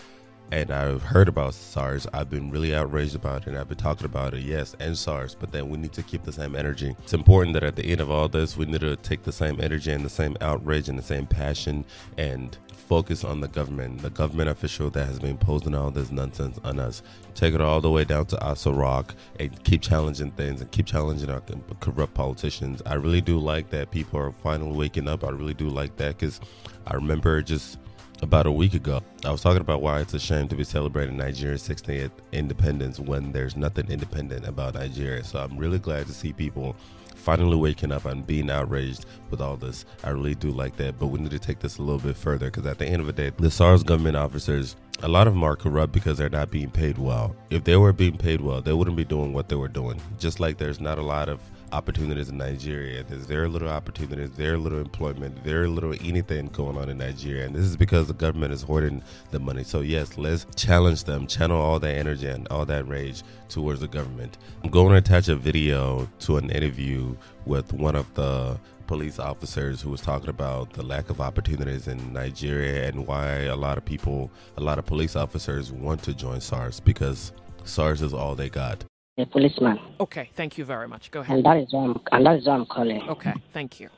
and 0.52 0.70
I've 0.70 1.02
heard 1.02 1.28
about 1.28 1.54
SARS. 1.54 2.06
I've 2.14 2.30
been 2.30 2.52
really 2.52 2.76
outraged 2.76 3.16
about 3.16 3.44
it, 3.44 3.48
and 3.48 3.58
I've 3.58 3.70
been 3.70 3.78
talking 3.78 4.06
about 4.06 4.34
it. 4.34 4.42
Yes, 4.42 4.76
and 4.80 4.98
SARS, 4.98 5.36
but 5.36 5.52
then 5.52 5.70
we 5.70 5.78
need 5.78 5.94
to 5.94 6.04
keep 6.04 6.24
the 6.24 6.32
same 6.32 6.56
energy. 6.56 6.96
It's 7.00 7.14
important 7.14 7.54
that 7.54 7.64
at 7.64 7.76
the 7.76 7.86
end 7.86 8.02
of 8.02 8.12
all 8.12 8.28
this, 8.28 8.58
we 8.58 8.66
need 8.66 8.82
to 8.82 8.96
take 8.98 9.24
the 9.24 9.32
same 9.32 9.62
energy 9.62 9.92
and 9.92 10.04
the 10.04 10.10
same 10.10 10.36
outrage 10.42 10.90
and 10.90 11.00
the 11.00 11.04
same 11.04 11.26
passion 11.26 11.86
and 12.18 12.58
focus 12.92 13.24
on 13.24 13.40
the 13.40 13.48
government, 13.48 14.02
the 14.02 14.10
government 14.10 14.50
official 14.50 14.90
that 14.90 15.06
has 15.06 15.18
been 15.18 15.38
posing 15.38 15.74
all 15.74 15.92
this 15.92 16.12
nonsense 16.12 16.60
on 16.66 16.78
us. 16.78 17.02
Take 17.36 17.54
it 17.54 17.62
all 17.62 17.80
the 17.80 17.90
way 17.90 18.04
down 18.04 18.26
to 18.26 18.36
Aso 18.36 18.78
Rock 18.78 19.16
and 19.40 19.64
keep 19.64 19.82
challenging 19.82 20.32
things 20.32 20.60
and 20.60 20.70
keep 20.72 20.86
challenging 20.86 21.30
our 21.30 21.42
corrupt 21.80 22.14
politicians. 22.14 22.82
I 22.86 22.96
really 22.96 23.22
do 23.22 23.40
like 23.40 23.70
that 23.70 23.92
people 23.92 24.20
are 24.20 24.34
finally 24.44 24.76
waking 24.76 25.08
up. 25.08 25.24
I 25.24 25.30
really 25.30 25.54
do 25.54 25.70
like 25.70 25.96
that 25.96 26.18
because 26.18 26.42
I 26.86 26.96
remember 26.96 27.42
just 27.42 27.78
about 28.22 28.46
a 28.46 28.52
week 28.52 28.74
ago. 28.74 29.02
I 29.26 29.32
was 29.32 29.42
talking 29.42 29.62
about 29.62 29.82
why 29.82 30.00
it's 30.00 30.14
a 30.14 30.20
shame 30.20 30.48
to 30.50 30.56
be 30.56 30.64
celebrating 30.64 31.18
Nigeria's 31.18 31.68
60th 31.68 32.12
independence 32.32 33.00
when 33.00 33.32
there's 33.32 33.56
nothing 33.56 33.90
independent 33.90 34.48
about 34.48 34.76
Nigeria. 34.76 35.24
So 35.24 35.40
I'm 35.40 35.58
really 35.58 35.80
glad 35.80 36.08
to 36.08 36.14
see 36.14 36.34
people 36.34 36.76
finally 37.16 37.56
waking 37.56 37.92
up 37.92 38.06
and 38.06 38.26
being 38.26 38.50
outraged 38.50 39.06
with 39.30 39.42
all 39.42 39.56
this. 39.56 39.86
I 40.04 40.10
really 40.10 40.36
do 40.36 40.50
like 40.50 40.76
that, 40.78 41.00
but 41.00 41.08
we 41.08 41.20
need 41.20 41.32
to 41.32 41.40
take 41.40 41.60
this 41.60 41.78
a 41.78 41.82
little 41.82 42.00
bit 42.00 42.18
further 42.18 42.48
because 42.48 42.66
at 42.66 42.80
the 42.80 42.86
end 42.86 43.00
of 43.00 43.08
the 43.08 43.14
day, 43.14 43.32
the 43.38 43.52
SARS 43.52 43.84
government 43.84 44.18
officers, 44.18 44.76
a 45.04 45.08
lot 45.08 45.28
of 45.28 45.34
them 45.34 45.44
are 45.44 45.56
corrupt 45.56 45.94
because 45.94 46.18
they're 46.18 46.30
not 46.30 46.52
being 46.52 46.72
paid 46.72 46.98
well. 46.98 47.36
If 47.50 47.64
they 47.64 47.78
were 47.78 47.94
being 47.94 48.18
paid 48.18 48.42
well, 48.42 48.62
they 48.62 48.74
wouldn't 48.74 48.98
be 48.98 49.06
doing 49.06 49.34
what 49.34 49.50
they 49.50 49.56
were 49.56 49.68
doing. 49.68 50.02
Just 50.20 50.40
like 50.40 50.58
there's 50.58 50.80
not 50.80 50.98
a 50.98 51.04
lot 51.04 51.30
of 51.30 51.40
opportunities 51.72 52.30
in 52.30 52.38
Nigeria. 52.38 53.04
There's 53.04 53.26
very 53.26 53.48
little 53.48 53.70
opportunities, 53.70 54.30
very 54.30 54.58
little 54.58 54.80
employment, 54.80 55.38
very 55.40 55.68
little 55.68 55.94
anything 55.94 56.48
going 56.48 56.78
on 56.78 56.90
in 56.90 56.98
Nigeria. 56.98 57.46
And 57.46 57.56
this 57.56 57.66
is 57.66 57.76
because 57.76 58.08
the 58.08 58.14
government 58.14 58.54
is 58.54 58.62
hoarding 58.62 59.02
the 59.32 59.40
money. 59.40 59.64
So, 59.64 59.82
yes, 59.82 60.18
let's 60.18 60.46
challenge 60.56 61.04
them, 61.04 61.28
channel 61.28 61.60
all 61.60 61.80
that 61.80 61.96
energy 61.96 62.28
and 62.28 62.48
all 62.50 62.66
that 62.66 62.88
rage 62.88 63.24
towards 63.50 63.82
the 63.82 63.88
government. 63.88 64.38
I'm 64.64 64.70
going 64.70 64.92
to 64.92 64.98
attach 64.98 65.30
a 65.30 65.36
video 65.36 66.08
to 66.20 66.38
an 66.38 66.50
interview 66.50 67.16
with 67.46 67.74
one 67.74 67.96
of 67.96 68.14
the 68.14 68.60
police 68.88 69.20
officers 69.20 69.82
who 69.82 69.90
was 69.90 70.02
talking 70.02 70.30
about 70.30 70.74
the 70.74 70.84
lack 70.84 71.10
of 71.10 71.22
opportunities 71.22 71.88
in 71.88 72.12
Nigeria 72.12 72.90
and 72.90 73.08
why 73.08 73.44
a 73.44 73.56
lot 73.56 73.78
of 73.78 73.86
people, 73.86 74.30
a 74.58 74.62
lot 74.62 74.78
of 74.78 74.86
police 74.86 75.16
officers 75.16 75.72
want 75.72 76.04
to 76.04 76.14
join 76.14 76.42
SARS 76.42 76.80
because 76.82 77.32
SARS 77.64 78.02
is 78.02 78.14
all 78.14 78.36
they 78.36 78.50
got 78.50 78.84
a 79.18 79.26
policeman. 79.26 79.78
Okay, 80.00 80.30
thank 80.36 80.58
you 80.58 80.64
very 80.64 80.88
much. 80.88 81.12
Go 81.12 81.20
ahead. 81.20 81.36
And 81.38 81.46
that 81.46 81.58
is 81.58 81.68
why 81.72 81.86
I'm, 81.86 82.02
and 82.12 82.26
that 82.26 82.36
is 82.38 82.48
why 82.48 82.54
I'm 82.54 82.66
calling. 82.66 83.02
Okay, 83.10 83.34
thank 83.54 83.80
you. 83.80 83.90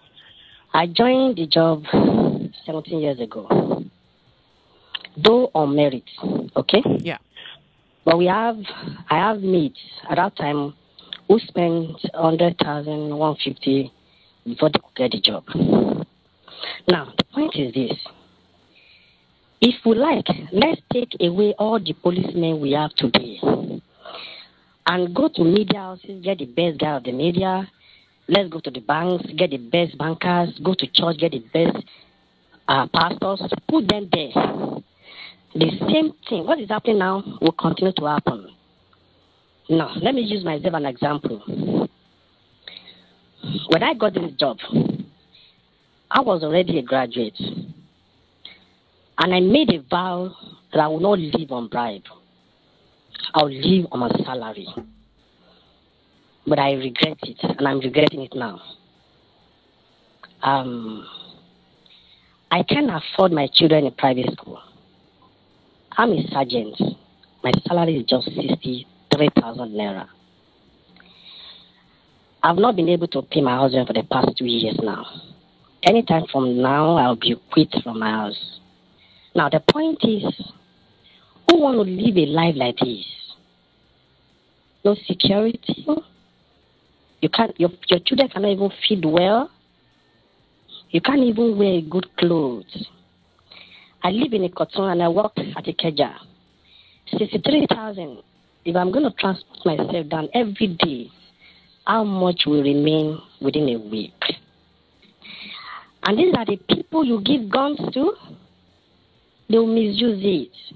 I 0.74 0.88
joined 0.88 1.38
the 1.38 1.46
job 1.46 1.84
17 2.66 3.00
years 3.00 3.20
ago, 3.20 3.84
though 5.24 5.52
on 5.54 5.76
merit. 5.76 6.04
Okay. 6.56 6.82
Yeah. 7.00 7.20
But 8.06 8.18
we 8.18 8.26
have, 8.26 8.58
I 9.10 9.18
have 9.18 9.40
mates 9.42 9.80
at 10.10 10.16
that 10.16 10.36
time 10.36 10.74
who 11.28 11.40
spent 11.40 11.92
100,000, 12.14 13.16
150 13.16 13.94
before 14.46 14.70
they 14.70 14.80
could 14.80 14.96
get 14.96 15.12
the 15.12 15.22
job. 15.22 15.46
Now, 16.90 17.14
the 17.18 17.24
point 17.34 17.56
is 17.56 17.74
this. 17.74 17.98
If 19.62 19.76
we 19.86 19.96
like, 19.96 20.28
let's 20.52 20.82
take 20.92 21.16
away 21.22 21.54
all 21.58 21.80
the 21.80 21.94
policemen 21.94 22.60
we 22.60 22.72
have 22.72 22.94
today 22.96 23.40
and 24.88 25.16
go 25.16 25.30
to 25.30 25.44
media 25.44 25.80
houses, 25.80 26.24
get 26.24 26.40
the 26.40 26.46
best 26.46 26.80
guy 26.80 26.96
of 26.98 27.04
the 27.04 27.12
media, 27.12 27.70
let's 28.28 28.50
go 28.50 28.60
to 28.60 28.72
the 28.72 28.82
banks, 28.82 29.26
get 29.38 29.52
the 29.52 29.58
best 29.58 29.98
bankers, 29.98 30.60
go 30.64 30.74
to 30.74 30.88
church, 30.88 31.18
get 31.18 31.32
the 31.32 31.44
best 31.54 31.78
uh, 32.68 32.88
pastors, 32.94 33.42
put 33.68 33.88
them 33.88 34.10
there. 34.12 34.32
The 35.56 35.70
same 35.92 36.14
thing, 36.28 36.46
what 36.46 36.60
is 36.60 36.70
happening 36.70 37.00
now, 37.00 37.24
will 37.42 37.52
continue 37.52 37.94
to 37.94 38.06
happen. 38.06 38.50
Now, 39.70 39.94
let 40.02 40.16
me 40.16 40.22
use 40.22 40.44
myself 40.44 40.74
as 40.76 40.82
an 40.82 40.86
example. 40.86 41.88
When 43.68 43.84
I 43.84 43.94
got 43.94 44.14
this 44.14 44.32
job, 44.40 44.58
I 46.10 46.22
was 46.22 46.44
already 46.44 46.80
a 46.80 46.82
graduate. 46.82 47.40
And 49.18 49.34
I 49.34 49.40
made 49.40 49.70
a 49.74 49.82
vow 49.90 50.36
that 50.72 50.80
I 50.80 50.88
will 50.88 51.00
not 51.00 51.20
live 51.20 51.52
on 51.52 51.68
bribe. 51.68 52.04
I'll 53.34 53.50
live 53.50 53.88
on 53.92 54.00
my 54.00 54.10
salary. 54.24 54.68
But 56.46 56.60
I 56.60 56.74
regret 56.74 57.18
it, 57.24 57.38
and 57.42 57.68
I'm 57.68 57.80
regretting 57.80 58.22
it 58.22 58.34
now. 58.36 58.60
Um, 60.42 61.08
I 62.52 62.64
can't 62.64 62.92
afford 62.92 63.32
my 63.32 63.48
children 63.54 63.88
a 63.88 63.92
private 63.92 64.32
school. 64.34 64.62
I'm 65.98 66.12
a 66.12 66.28
sergeant. 66.28 66.80
My 67.44 67.52
salary 67.68 67.98
is 67.98 68.06
just 68.06 68.26
63,000 68.26 69.72
naira. 69.72 70.08
I've 72.44 72.58
not 72.58 72.76
been 72.76 72.90
able 72.90 73.08
to 73.08 73.22
pay 73.22 73.42
my 73.42 73.58
husband 73.58 73.88
for 73.88 73.94
the 73.94 74.04
past 74.04 74.38
two 74.38 74.46
years 74.46 74.78
now. 74.84 75.06
Anytime 75.84 76.26
from 76.32 76.62
now, 76.62 76.98
I'll 76.98 77.16
be 77.16 77.36
quit 77.52 77.74
from 77.84 78.00
my 78.00 78.12
house. 78.12 78.60
Now, 79.36 79.50
the 79.50 79.62
point 79.62 80.00
is, 80.04 80.24
who 81.48 81.60
want 81.62 81.76
to 81.78 81.84
live 81.84 82.18
a 82.18 82.26
life 82.26 82.56
like 82.56 82.78
this? 82.78 83.06
No 84.84 84.96
security. 85.08 85.86
You 87.22 87.30
can't. 87.30 87.58
Your 87.60 87.70
your 87.90 88.00
children 88.00 88.30
cannot 88.30 88.52
even 88.52 88.70
feed 88.88 89.06
well. 89.06 89.50
You 90.90 91.02
can't 91.02 91.24
even 91.24 91.58
wear 91.58 91.82
good 91.82 92.08
clothes. 92.18 92.88
I 94.04 94.10
live 94.10 94.34
in 94.34 94.48
Ikotun 94.48 94.92
and 94.92 95.02
I 95.02 95.08
work 95.08 95.32
at 95.38 95.64
Ikeja. 95.64 96.16
Sixty-three 97.18 97.68
thousand. 97.70 98.22
If 98.66 98.76
I'm 98.76 98.92
going 98.92 99.04
to 99.04 99.12
transport 99.18 99.66
myself 99.66 100.08
down 100.10 100.30
every 100.34 100.68
day, 100.80 101.10
how 101.86 102.04
much 102.04 102.44
will 102.46 102.62
remain 102.62 103.20
within 103.42 103.70
a 103.70 103.78
week? 103.78 104.14
And 106.04 106.18
these 106.18 106.34
are 106.38 106.46
the 106.46 106.58
people 106.70 107.04
you 107.06 107.22
give 107.22 107.50
guns 107.50 107.80
to. 107.94 108.14
They 109.50 109.58
will 109.58 109.68
misuse 109.68 110.22
it. 110.24 110.76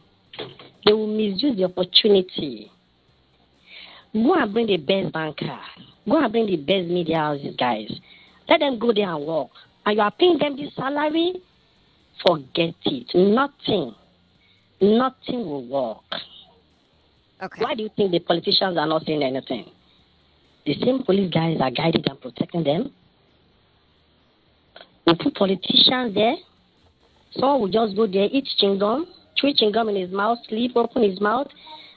They 0.86 0.94
will 0.94 1.08
misuse 1.08 1.58
the 1.58 1.65
opportunity. 1.65 2.72
Go 4.13 4.34
and 4.34 4.53
bring 4.53 4.67
the 4.67 4.77
best 4.77 5.13
banker. 5.13 5.60
Go 6.08 6.24
and 6.24 6.32
bring 6.32 6.48
the 6.48 6.58
best 6.58 6.88
media 6.88 7.17
houses, 7.17 7.56
guys. 7.58 7.91
Let 8.48 8.60
them 8.60 8.79
go 8.79 8.94
there 8.94 9.13
and 9.13 9.25
work. 9.25 9.50
And 9.86 9.96
you 9.96 10.01
are 10.01 10.12
paying 10.12 10.38
them 10.38 10.56
this 10.56 10.74
salary? 10.75 11.41
Forget 12.25 12.75
it. 12.86 13.12
Nothing. 13.13 13.94
Nothing 14.82 15.46
will 15.46 15.65
work. 15.67 16.22
Okay. 17.41 17.63
Why 17.63 17.75
do 17.75 17.84
you 17.84 17.89
think 17.96 18.12
the 18.12 18.20
politicians 18.20 18.77
are 18.77 18.88
not 18.88 19.06
saying 19.06 19.24
anything? 19.24 19.65
The 20.65 20.74
same 20.84 21.03
police 21.03 21.32
guys 21.32 21.58
are 21.62 21.72
guiding 21.72 22.03
and 22.10 22.20
protecting 22.20 22.63
them. 22.63 22.91
We 25.06 25.15
put 25.15 25.36
politicians 25.36 26.13
there. 26.15 26.36
Someone 27.32 27.62
will 27.62 27.70
just 27.70 27.96
go 27.96 28.08
there, 28.08 28.27
eat 28.32 28.48
chewing 28.58 28.79
gum, 28.79 29.08
chew 29.38 29.53
chewing 29.56 29.72
gum 29.72 29.89
in 29.89 29.96
his 29.96 30.12
mouth, 30.12 30.39
sleep, 30.48 30.72
open 30.75 31.03
his 31.03 31.20
mouth. 31.22 31.48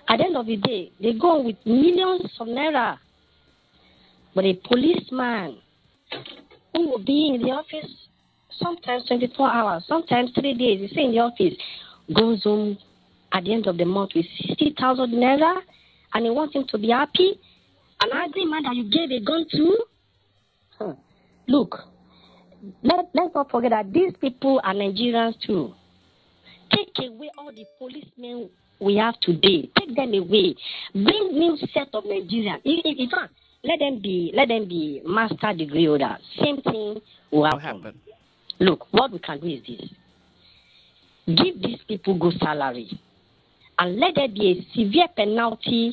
At 0.09 0.19
the 0.19 0.25
end 0.25 0.37
of 0.37 0.47
the 0.47 0.57
day, 0.57 0.93
they 1.01 1.13
go 1.13 1.43
with 1.43 1.57
millions 1.65 2.31
of 2.41 2.47
naira. 2.49 2.99
But 4.35 4.45
a 4.45 4.55
policeman 4.65 5.59
who 6.75 6.89
will 6.89 7.05
be 7.05 7.33
in 7.35 7.43
the 7.43 7.51
office 7.51 7.91
sometimes 8.51 9.07
24 9.07 9.51
hours, 9.51 9.85
sometimes 9.87 10.31
three 10.35 10.55
days, 10.55 10.81
he's 10.89 10.99
in 10.99 11.13
the 11.13 11.19
office, 11.19 11.55
goes 12.15 12.43
home 12.45 12.77
at 13.33 13.45
the 13.45 13.53
end 13.53 13.67
of 13.67 13.77
the 13.77 13.85
month 13.85 14.11
with 14.15 14.27
60,000 14.47 15.11
naira 15.13 15.57
and 16.15 16.25
he 16.25 16.31
wants 16.31 16.55
him 16.55 16.65
to 16.69 16.79
be 16.79 16.91
happy. 16.91 17.39
An 18.03 18.11
angry 18.15 18.45
man 18.47 18.63
that 18.65 18.75
you 18.75 18.91
gave 18.91 19.11
a 19.11 19.25
gun 19.25 19.47
to? 19.51 19.79
Huh. 20.79 20.95
Look, 21.47 21.77
let, 22.83 23.11
let's 23.15 23.35
not 23.35 23.51
forget 23.51 23.71
that 23.71 23.93
these 23.93 24.13
people 24.21 24.61
are 24.65 24.75
Nigerians 24.75 25.35
too. 25.47 25.75
Take 26.71 27.09
away 27.09 27.31
all 27.39 27.53
the 27.53 27.65
policemen 27.79 28.51
we 28.81 28.97
have 28.97 29.19
today. 29.21 29.71
Take 29.79 29.95
them 29.95 30.15
away. 30.15 30.55
Bring 30.93 31.33
new 31.33 31.57
set 31.73 31.89
of 31.95 32.05
Nigerians. 32.05 32.61
In, 32.65 33.09
fact, 33.11 33.33
let 33.63 33.79
them 33.79 34.01
be 34.01 34.33
let 34.35 34.49
them 34.49 34.69
be 34.69 35.03
master 35.05 35.53
degree 35.57 35.87
holders. 35.87 36.19
Same 36.43 36.61
thing 36.63 37.01
will 37.31 37.41
What 37.41 37.61
happen. 37.61 37.83
happened? 37.83 37.99
Look, 38.59 38.87
what 38.93 39.13
we 39.13 39.19
can 39.19 39.41
do 39.41 39.47
is 39.47 39.61
this. 39.67 39.89
Give 41.37 41.61
these 41.63 41.79
people 41.87 42.19
good 42.19 42.35
salary 42.41 42.91
and 43.79 43.99
let 43.99 44.15
there 44.15 44.29
be 44.29 44.51
a 44.53 44.75
severe 44.75 45.09
penalty 45.17 45.93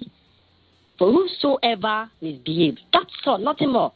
for 0.97 1.11
whosoever 1.11 2.09
misbehave. 2.21 2.77
That's 2.91 3.11
all, 3.25 3.37
nothing 3.37 3.71
more. 3.71 3.93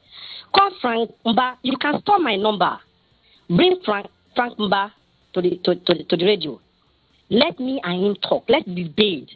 Call 0.54 0.72
Frank 0.82 1.12
Mba. 1.26 1.56
You 1.64 1.78
can 1.78 2.02
store 2.02 2.20
my 2.20 2.36
number. 2.36 2.78
Bring 3.50 3.80
Frank 3.84 4.08
Frank 4.36 4.58
Mba 4.58 4.92
to 5.34 5.42
the 5.42 5.58
to, 5.64 5.76
to, 5.76 6.04
to 6.04 6.18
the 6.18 6.26
radio. 6.26 6.60
Let 7.32 7.62
me 7.62 7.80
and 7.82 8.06
him 8.06 8.16
talk. 8.28 8.44
Let's 8.50 8.66
debate. 8.66 9.32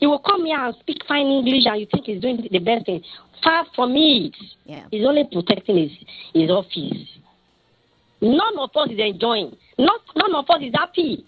He 0.00 0.06
will 0.06 0.18
come 0.18 0.44
here 0.44 0.58
and 0.58 0.74
speak 0.80 0.98
fine 1.06 1.26
English 1.26 1.66
and 1.66 1.80
you 1.80 1.86
think 1.86 2.06
he's 2.06 2.20
doing 2.20 2.46
the 2.50 2.58
best 2.58 2.86
thing. 2.86 3.02
Far 3.44 3.64
from 3.76 3.94
it. 3.94 4.34
Yeah. 4.64 4.86
He's 4.90 5.06
only 5.06 5.22
protecting 5.30 5.78
his, 5.78 5.92
his 6.34 6.50
office. 6.50 7.06
None 8.20 8.58
of 8.58 8.70
us 8.74 8.90
is 8.90 8.98
enjoying. 8.98 9.56
Not, 9.78 10.00
none 10.16 10.34
of 10.34 10.50
us 10.50 10.62
is 10.62 10.72
happy. 10.74 11.24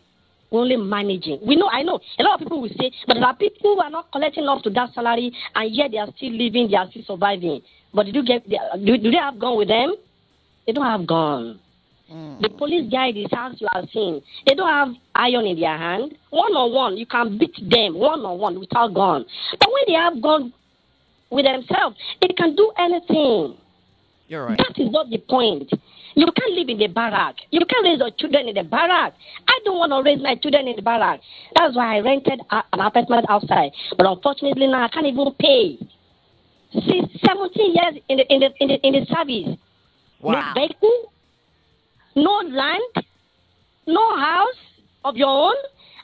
We're 0.50 0.62
only 0.62 0.76
managing. 0.76 1.38
We 1.46 1.54
know, 1.54 1.68
I 1.68 1.82
know. 1.82 2.00
A 2.18 2.22
lot 2.24 2.34
of 2.34 2.40
people 2.40 2.60
will 2.60 2.70
say, 2.70 2.90
but 3.06 3.14
there 3.14 3.24
are 3.24 3.36
people 3.36 3.76
who 3.76 3.80
are 3.80 3.90
not 3.90 4.10
collecting 4.10 4.48
up 4.48 4.62
to 4.64 4.70
that 4.70 4.92
salary 4.92 5.32
and 5.54 5.72
yet 5.72 5.92
they 5.92 5.98
are 5.98 6.08
still 6.16 6.32
living, 6.32 6.68
they 6.70 6.76
are 6.76 6.90
still 6.90 7.04
surviving. 7.06 7.62
But 7.94 8.06
did 8.06 8.16
you 8.16 8.24
get, 8.24 8.48
do, 8.48 8.98
do 8.98 9.10
they 9.12 9.16
have 9.16 9.38
gun 9.38 9.56
with 9.56 9.68
them? 9.68 9.94
They 10.66 10.72
don't 10.72 10.86
have 10.86 11.06
gun. 11.06 11.60
Mm. 12.10 12.42
The 12.42 12.48
police 12.48 12.90
guy, 12.90 13.12
this 13.12 13.30
house 13.30 13.54
you 13.58 13.68
are 13.72 13.84
seeing, 13.92 14.20
they 14.46 14.54
don't 14.54 14.68
have 14.68 14.88
iron 15.14 15.46
in 15.46 15.60
their 15.60 15.76
hand. 15.76 16.14
One 16.30 16.52
on 16.52 16.72
one, 16.72 16.96
you 16.96 17.06
can 17.06 17.38
beat 17.38 17.54
them 17.62 17.94
one 17.94 18.20
on 18.20 18.38
one 18.38 18.58
without 18.58 18.92
gun. 18.94 19.24
But 19.58 19.68
when 19.72 19.82
they 19.86 19.94
have 19.94 20.20
gun 20.20 20.52
with 21.30 21.44
themselves, 21.44 21.96
they 22.20 22.34
can 22.36 22.56
do 22.56 22.72
anything. 22.78 23.56
You're 24.26 24.46
right. 24.46 24.58
That 24.58 24.74
is 24.76 24.90
not 24.90 25.10
the 25.10 25.18
point. 25.18 25.70
You 26.14 26.26
can't 26.26 26.52
live 26.54 26.68
in 26.68 26.78
the 26.78 26.88
barrack. 26.88 27.36
You 27.50 27.60
can't 27.66 27.84
raise 27.84 27.98
your 27.98 28.10
children 28.10 28.48
in 28.48 28.54
the 28.54 28.64
barrack. 28.64 29.14
I 29.46 29.58
don't 29.64 29.78
want 29.78 29.92
to 29.92 30.02
raise 30.02 30.20
my 30.20 30.34
children 30.34 30.66
in 30.66 30.76
the 30.76 30.82
barrack. 30.82 31.20
That's 31.54 31.76
why 31.76 31.96
I 31.96 32.00
rented 32.00 32.40
an 32.50 32.80
apartment 32.80 33.26
outside. 33.28 33.70
But 33.96 34.06
unfortunately 34.06 34.66
now 34.66 34.84
I 34.84 34.88
can't 34.88 35.06
even 35.06 35.32
pay. 35.38 35.78
See, 36.72 37.02
17 37.24 37.74
years 37.74 38.02
in 38.08 38.18
the 38.18 38.32
in 38.32 38.40
the 38.40 38.50
in 38.60 38.68
the, 38.68 38.86
in 38.86 38.92
the 38.94 39.06
service. 39.06 39.58
Wow. 40.20 40.52
No 40.54 40.60
vehicle, 40.60 41.09
no 42.16 42.40
land, 42.46 43.06
no 43.86 44.16
house 44.16 44.60
of 45.04 45.16
your 45.16 45.28
own. 45.28 45.56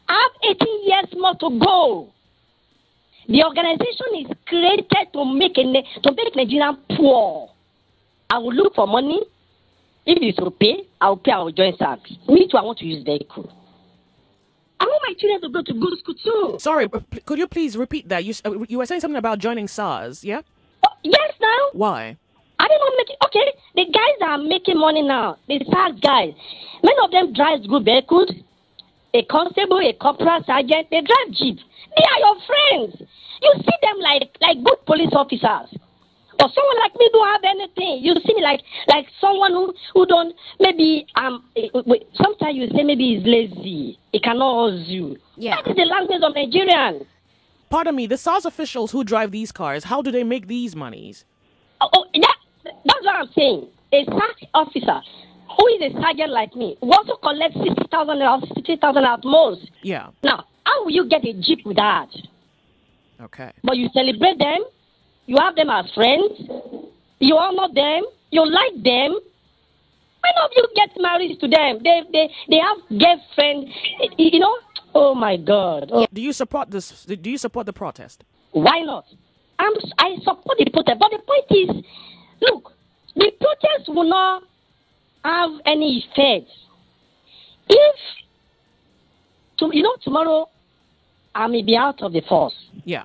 I 0.09 0.13
have 0.13 0.57
18 0.57 0.85
years 0.85 1.07
more 1.17 1.35
to 1.35 1.59
go. 1.59 2.13
The 3.29 3.43
organization 3.45 4.31
is 4.31 4.37
created 4.47 5.13
to 5.13 5.25
make 5.25 5.59
a, 5.59 5.65
to 6.03 6.15
make 6.15 6.37
Nigerian 6.37 6.79
poor. 6.97 7.51
I 8.31 8.39
will 8.39 8.55
look 8.55 8.75
for 8.75 8.87
money. 8.87 9.21
If 10.07 10.19
it's 10.23 10.39
to 10.39 10.51
pay, 10.53 10.87
I 11.01 11.09
will 11.09 11.17
pay. 11.17 11.33
I 11.33 11.39
will 11.39 11.51
join 11.53 11.77
SARS. 11.77 11.99
Me 12.29 12.47
too. 12.49 12.57
I 12.57 12.63
want 12.63 12.79
to 12.79 12.85
use 12.87 13.03
vehicle. 13.05 13.53
I 14.79 14.85
want 14.85 15.03
my 15.09 15.15
children 15.19 15.41
to 15.41 15.49
go 15.49 15.63
to 15.63 15.81
good 15.81 15.99
school 15.99 16.15
too. 16.15 16.59
Sorry, 16.61 16.89
could 17.25 17.39
you 17.39 17.49
please 17.49 17.77
repeat 17.77 18.09
that? 18.11 18.25
You 18.25 18.35
uh, 18.45 18.53
you 18.69 18.79
were 18.79 18.87
saying 18.87 19.01
something 19.01 19.19
about 19.19 19.39
joining 19.41 19.67
SARS, 19.67 20.23
yeah? 20.23 20.43
Oh, 20.87 20.93
yes, 21.03 21.33
now. 21.41 21.71
Why? 21.73 22.17
I 22.67 22.69
don't 22.69 22.83
know 22.83 22.97
make 22.99 23.11
okay. 23.27 23.47
The 23.77 23.85
guys 23.93 24.17
that 24.19 24.29
are 24.31 24.43
making 24.43 24.79
money 24.79 25.03
now, 25.03 25.37
the 25.47 25.63
SARS 25.71 25.95
guys, 26.03 26.35
many 26.83 26.99
of 27.05 27.11
them 27.13 27.33
drive 27.33 27.63
good 27.69 27.85
vehicles. 27.85 28.31
A 29.15 29.23
constable, 29.25 29.79
a 29.79 29.93
corporal 29.95 30.43
sergeant, 30.45 30.89
they 30.91 31.01
drive 31.01 31.31
jeep. 31.33 31.57
They 31.97 32.05
are 32.05 32.19
your 32.27 32.37
friends. 32.45 33.03
You 33.41 33.53
see 33.55 33.77
them 33.83 33.99
like 34.01 34.29
like 34.41 34.59
good 34.65 34.85
police 34.85 35.15
officers. 35.15 35.79
Or 36.39 36.51
someone 36.53 36.79
like 36.83 36.93
me 36.99 37.09
don't 37.13 37.29
have 37.29 37.45
anything. 37.45 38.01
You 38.03 38.15
see 38.27 38.35
me 38.35 38.43
like 38.43 38.61
like 38.89 39.07
someone 39.21 39.53
who 39.53 39.73
who 39.95 40.07
don't 40.07 40.35
maybe 40.59 41.07
um 41.15 41.45
eh, 41.57 41.69
sometimes 42.21 42.57
you 42.57 42.67
say 42.75 42.83
maybe 42.83 43.15
he's 43.17 43.25
lazy. 43.25 43.99
He 44.11 44.19
cannot 44.19 44.73
hustle. 44.73 45.17
Yeah. 45.37 45.57
That 45.57 45.71
is 45.71 45.77
the 45.77 45.85
language 45.85 46.21
of 46.23 46.35
Nigerians. 46.35 47.07
Pardon 47.71 47.95
me, 47.97 48.07
the 48.07 48.17
SARS 48.19 48.45
officials 48.45 48.91
who 48.91 49.03
drive 49.03 49.31
these 49.31 49.51
cars, 49.51 49.85
how 49.85 50.03
do 50.03 50.11
they 50.11 50.25
make 50.25 50.47
these 50.47 50.77
monies? 50.77 51.25
That, 52.87 52.95
that's 53.03 53.05
what 53.05 53.17
I'm 53.17 53.29
saying. 53.35 53.69
A 53.93 54.05
SARS 54.05 54.49
officer 54.55 55.01
who 55.57 55.67
is 55.69 55.93
a 55.95 56.01
sergeant 56.01 56.31
like 56.33 56.55
me 56.57 56.77
wants 56.83 57.09
to 57.11 57.17
collect 57.23 57.55
60,000 57.55 58.23
or 58.23 58.41
60,000 58.55 59.05
at 59.05 59.21
most. 59.25 59.71
Yeah. 59.83 60.09
Now, 60.23 60.45
how 60.65 60.85
will 60.85 60.91
you 60.93 61.09
get 61.09 61.25
a 61.25 61.33
jeep 61.41 61.65
with 61.65 61.77
that? 61.77 62.09
Okay. 63.21 63.53
But 63.63 63.77
you 63.77 63.89
celebrate 63.95 64.39
them, 64.39 64.65
you 65.27 65.37
have 65.39 65.55
them 65.57 65.71
as 65.71 65.87
friends, 65.95 66.33
you 67.19 67.37
honor 67.37 67.73
them, 67.73 68.05
You 68.31 68.43
like 68.45 68.83
them? 68.83 69.13
Why 70.21 70.31
not 70.35 70.51
you 70.57 70.67
get 70.75 70.91
married 71.01 71.39
to 71.41 71.47
them? 71.49 71.79
They 71.83 72.03
they 72.13 72.29
they 72.51 72.59
have 72.59 72.79
girlfriend. 72.91 73.69
You 74.19 74.41
know? 74.41 74.57
Oh 74.95 75.15
my 75.15 75.37
God. 75.37 75.91
Oh, 75.93 76.07
Do 76.13 76.21
you 76.21 76.33
support 76.33 76.71
this? 76.71 77.05
Do 77.07 77.31
you 77.31 77.39
support 77.39 77.67
the 77.67 77.73
protest? 77.73 78.25
why 78.53 78.81
not? 78.81 79.05
I'm, 79.59 79.73
I 79.99 80.17
support 80.25 80.57
the 80.59 80.69
protest, 80.71 80.99
but 80.99 81.11
the 81.11 81.21
point 81.25 81.49
is, 81.51 81.85
look, 82.43 82.73
the 83.17 83.31
protest 83.41 83.89
will 83.89 84.09
not 84.09 84.43
have 85.25 85.51
any 85.65 86.05
effect 86.05 86.49
if, 87.69 87.97
to, 89.59 89.71
you 89.73 89.83
know, 89.83 89.97
tomorrow 90.03 90.49
I 91.35 91.47
may 91.49 91.63
be 91.63 91.77
out 91.77 92.03
of 92.03 92.13
the 92.13 92.23
force. 92.29 92.55
Yeah. 92.85 93.05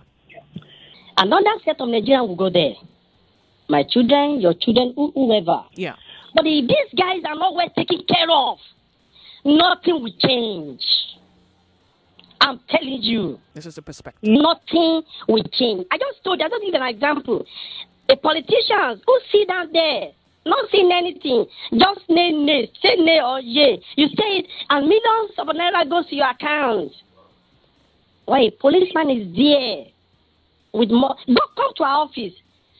Another 1.17 1.51
set 1.65 1.79
of 1.81 1.87
Nigerians 1.89 2.27
will 2.27 2.35
go 2.35 2.49
there. 2.49 2.73
My 3.69 3.83
children, 3.89 4.39
your 4.41 4.53
children, 4.53 4.93
whoever. 4.95 5.63
Yeah. 5.73 5.95
But 6.35 6.45
if 6.45 6.67
these 6.67 6.99
guys 6.99 7.21
are 7.25 7.35
not 7.35 7.55
well 7.55 7.69
taken 7.75 8.01
care 8.07 8.29
of, 8.29 8.57
nothing 9.45 10.01
will 10.03 10.13
change. 10.19 10.81
I'm 12.39 12.59
telling 12.69 12.99
you, 13.01 13.39
This 13.53 13.65
is 13.65 13.75
the 13.75 13.81
perspective. 13.81 14.23
nothing 14.23 15.03
will 15.27 15.43
change. 15.53 15.85
I 15.91 15.97
just 15.97 16.23
told 16.23 16.39
you, 16.39 16.45
I 16.45 16.49
just 16.49 16.63
give 16.65 16.73
an 16.73 16.87
example. 16.87 17.45
The 18.07 18.17
politicians 18.17 19.01
who 19.05 19.19
sit 19.31 19.47
down 19.47 19.71
there, 19.71 20.09
not 20.45 20.69
saying 20.71 20.91
anything, 20.91 21.45
just 21.77 22.01
nay, 22.09 22.31
nay, 22.31 22.69
say 22.81 22.95
nay 22.97 23.19
or 23.23 23.39
yay. 23.39 23.81
You 23.95 24.07
say 24.07 24.39
it, 24.39 24.47
and 24.69 24.87
millions 24.87 25.31
of 25.37 25.47
naira 25.47 25.89
goes 25.89 26.07
to 26.07 26.15
your 26.15 26.29
account. 26.29 26.91
Why, 28.25 28.39
a 28.41 28.51
policeman 28.51 29.09
is 29.09 29.35
there 29.35 29.85
with 30.73 30.89
more. 30.91 31.15
Don't 31.27 31.55
come 31.55 31.73
to 31.77 31.83
our 31.83 32.05
office. 32.05 32.33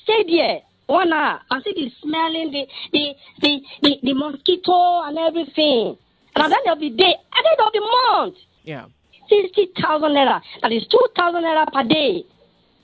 Stay 0.04 0.24
there 0.28 0.60
one 0.88 1.13
hour 1.13 1.40
and 1.50 1.63
see 1.63 1.74
the 1.74 1.92
smelling, 2.01 2.51
the 2.51 2.68
the 2.92 3.13
the, 3.42 3.62
the, 3.82 4.00
the 4.04 4.13
mosquito 4.13 5.01
and 5.04 5.18
everything. 5.18 5.98
And 6.36 6.44
at 6.44 6.50
the 6.50 6.56
end 6.58 6.68
of 6.68 6.80
the 6.80 6.90
day, 6.90 7.13
at 7.13 7.44
the 7.44 7.50
end 7.51 7.68
of 7.68 7.74
the 7.74 7.82
month, 7.82 8.36
Yeah. 8.63 8.86
sixty 9.30 9.70
thousand 9.82 10.12
naira. 10.12 10.42
That 10.62 10.72
is 10.72 10.88
two 10.88 11.06
thousand 11.16 11.44
naira 11.44 11.72
per 11.72 11.84
day. 11.84 12.24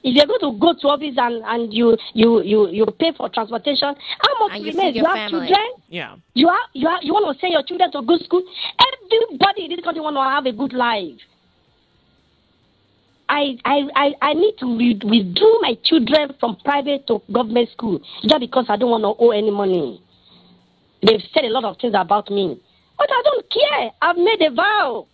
If 0.08 0.16
you're 0.16 0.26
going 0.26 0.40
to 0.40 0.58
go 0.58 0.72
to 0.72 0.88
office 0.88 1.16
and, 1.18 1.44
and 1.44 1.74
you, 1.74 1.98
you, 2.14 2.42
you, 2.42 2.70
you 2.70 2.86
pay 2.98 3.12
for 3.12 3.28
transportation, 3.28 3.92
how 3.92 4.34
much 4.40 4.56
And 4.56 4.64
you 4.64 4.72
remains? 4.72 4.94
feed 4.94 4.96
your 5.04 5.08
have 5.08 5.16
family. 5.30 5.48
children? 5.52 5.68
Yeah. 5.90 6.16
You 6.34 6.48
have, 6.48 6.70
you 6.72 6.88
have, 6.88 7.00
you 7.04 7.12
want 7.14 7.28
to 7.28 7.40
send 7.42 7.52
your 7.52 7.64
children 7.64 7.92
to 7.92 8.02
good 8.02 8.24
school? 8.24 8.42
Everybody 8.80 9.66
in 9.66 9.72
this 9.76 9.84
country 9.84 10.00
want 10.00 10.16
to 10.16 10.24
have 10.24 10.46
a 10.46 10.54
good 10.56 10.72
life. 10.72 11.20
I, 13.28 13.58
I, 13.66 13.84
I, 13.96 14.14
I 14.22 14.34
need 14.34 14.56
to 14.60 14.78
re- 14.78 15.02
withdraw 15.04 15.60
my 15.60 15.76
children 15.84 16.34
from 16.40 16.56
private 16.64 17.06
to 17.08 17.22
government 17.30 17.70
school 17.72 18.00
just 18.24 18.40
because 18.40 18.66
I 18.70 18.78
don't 18.78 18.90
want 18.90 19.04
to 19.04 19.12
owe 19.22 19.32
any 19.32 19.52
money. 19.52 20.02
They've 21.04 21.20
said 21.34 21.44
a 21.44 21.50
lot 21.50 21.66
of 21.66 21.76
things 21.82 21.96
about 22.00 22.30
me. 22.30 22.58
But 22.98 23.10
I 23.12 23.22
don't 23.26 23.46
care. 23.52 23.92
I've 24.02 24.16
made 24.16 24.42
a 24.42 24.52
vow. 24.56 25.06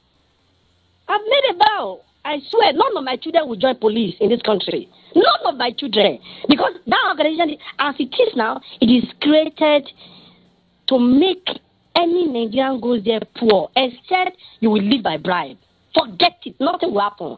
I've 1.08 1.22
made 1.26 1.44
a 1.50 1.58
vow. 1.58 2.02
I 2.25 2.38
swear, 2.50 2.72
none 2.74 2.96
of 2.98 3.03
my 3.03 3.18
children 3.18 3.48
will 3.50 3.58
join 3.58 3.75
police 3.77 4.15
in 4.22 4.30
this 4.30 4.42
country. 4.42 4.89
None 5.15 5.53
of 5.53 5.58
my 5.58 5.72
children. 5.72 6.20
Because 6.48 6.74
that 6.88 7.06
organization, 7.10 7.58
as 7.80 7.96
it 8.00 8.15
is 8.18 8.36
now, 8.36 8.62
it 8.80 8.86
is 8.88 9.03
created 9.22 9.89
to 10.88 11.00
make 11.00 11.46
any 11.96 12.27
Nigerian 12.27 12.80
goes 12.80 13.03
there 13.03 13.20
poor, 13.36 13.70
except 13.75 14.38
you 14.62 14.70
will 14.70 14.82
live 14.82 15.03
by 15.03 15.18
bribe. 15.18 15.58
Forget 15.94 16.38
it. 16.46 16.56
Nothing 16.60 16.94
will 16.94 17.01
happen. 17.01 17.38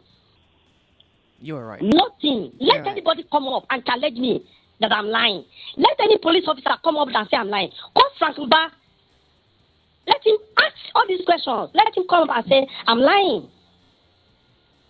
You're 1.40 1.66
right. 1.66 1.82
Nothing. 1.82 2.52
Let 2.60 2.80
right. 2.80 2.86
anybody 2.88 3.24
come 3.30 3.46
up 3.48 3.64
and 3.70 3.84
challenge 3.84 4.18
me 4.18 4.44
that 4.80 4.92
I'm 4.92 5.06
lying. 5.06 5.44
Let 5.76 5.98
any 6.00 6.18
police 6.18 6.44
officer 6.46 6.70
come 6.82 6.96
up 6.96 7.08
and 7.12 7.28
say 7.28 7.36
I'm 7.36 7.48
lying. 7.48 7.70
Call 7.94 8.10
Frank 8.18 8.36
Mba. 8.36 8.68
Let 10.06 10.24
him 10.24 10.36
ask 10.58 10.74
all 10.94 11.04
these 11.08 11.24
questions. 11.26 11.70
Let 11.74 11.96
him 11.96 12.04
come 12.08 12.30
up 12.30 12.36
and 12.36 12.46
say 12.48 12.66
I'm 12.86 13.00
lying. 13.00 13.48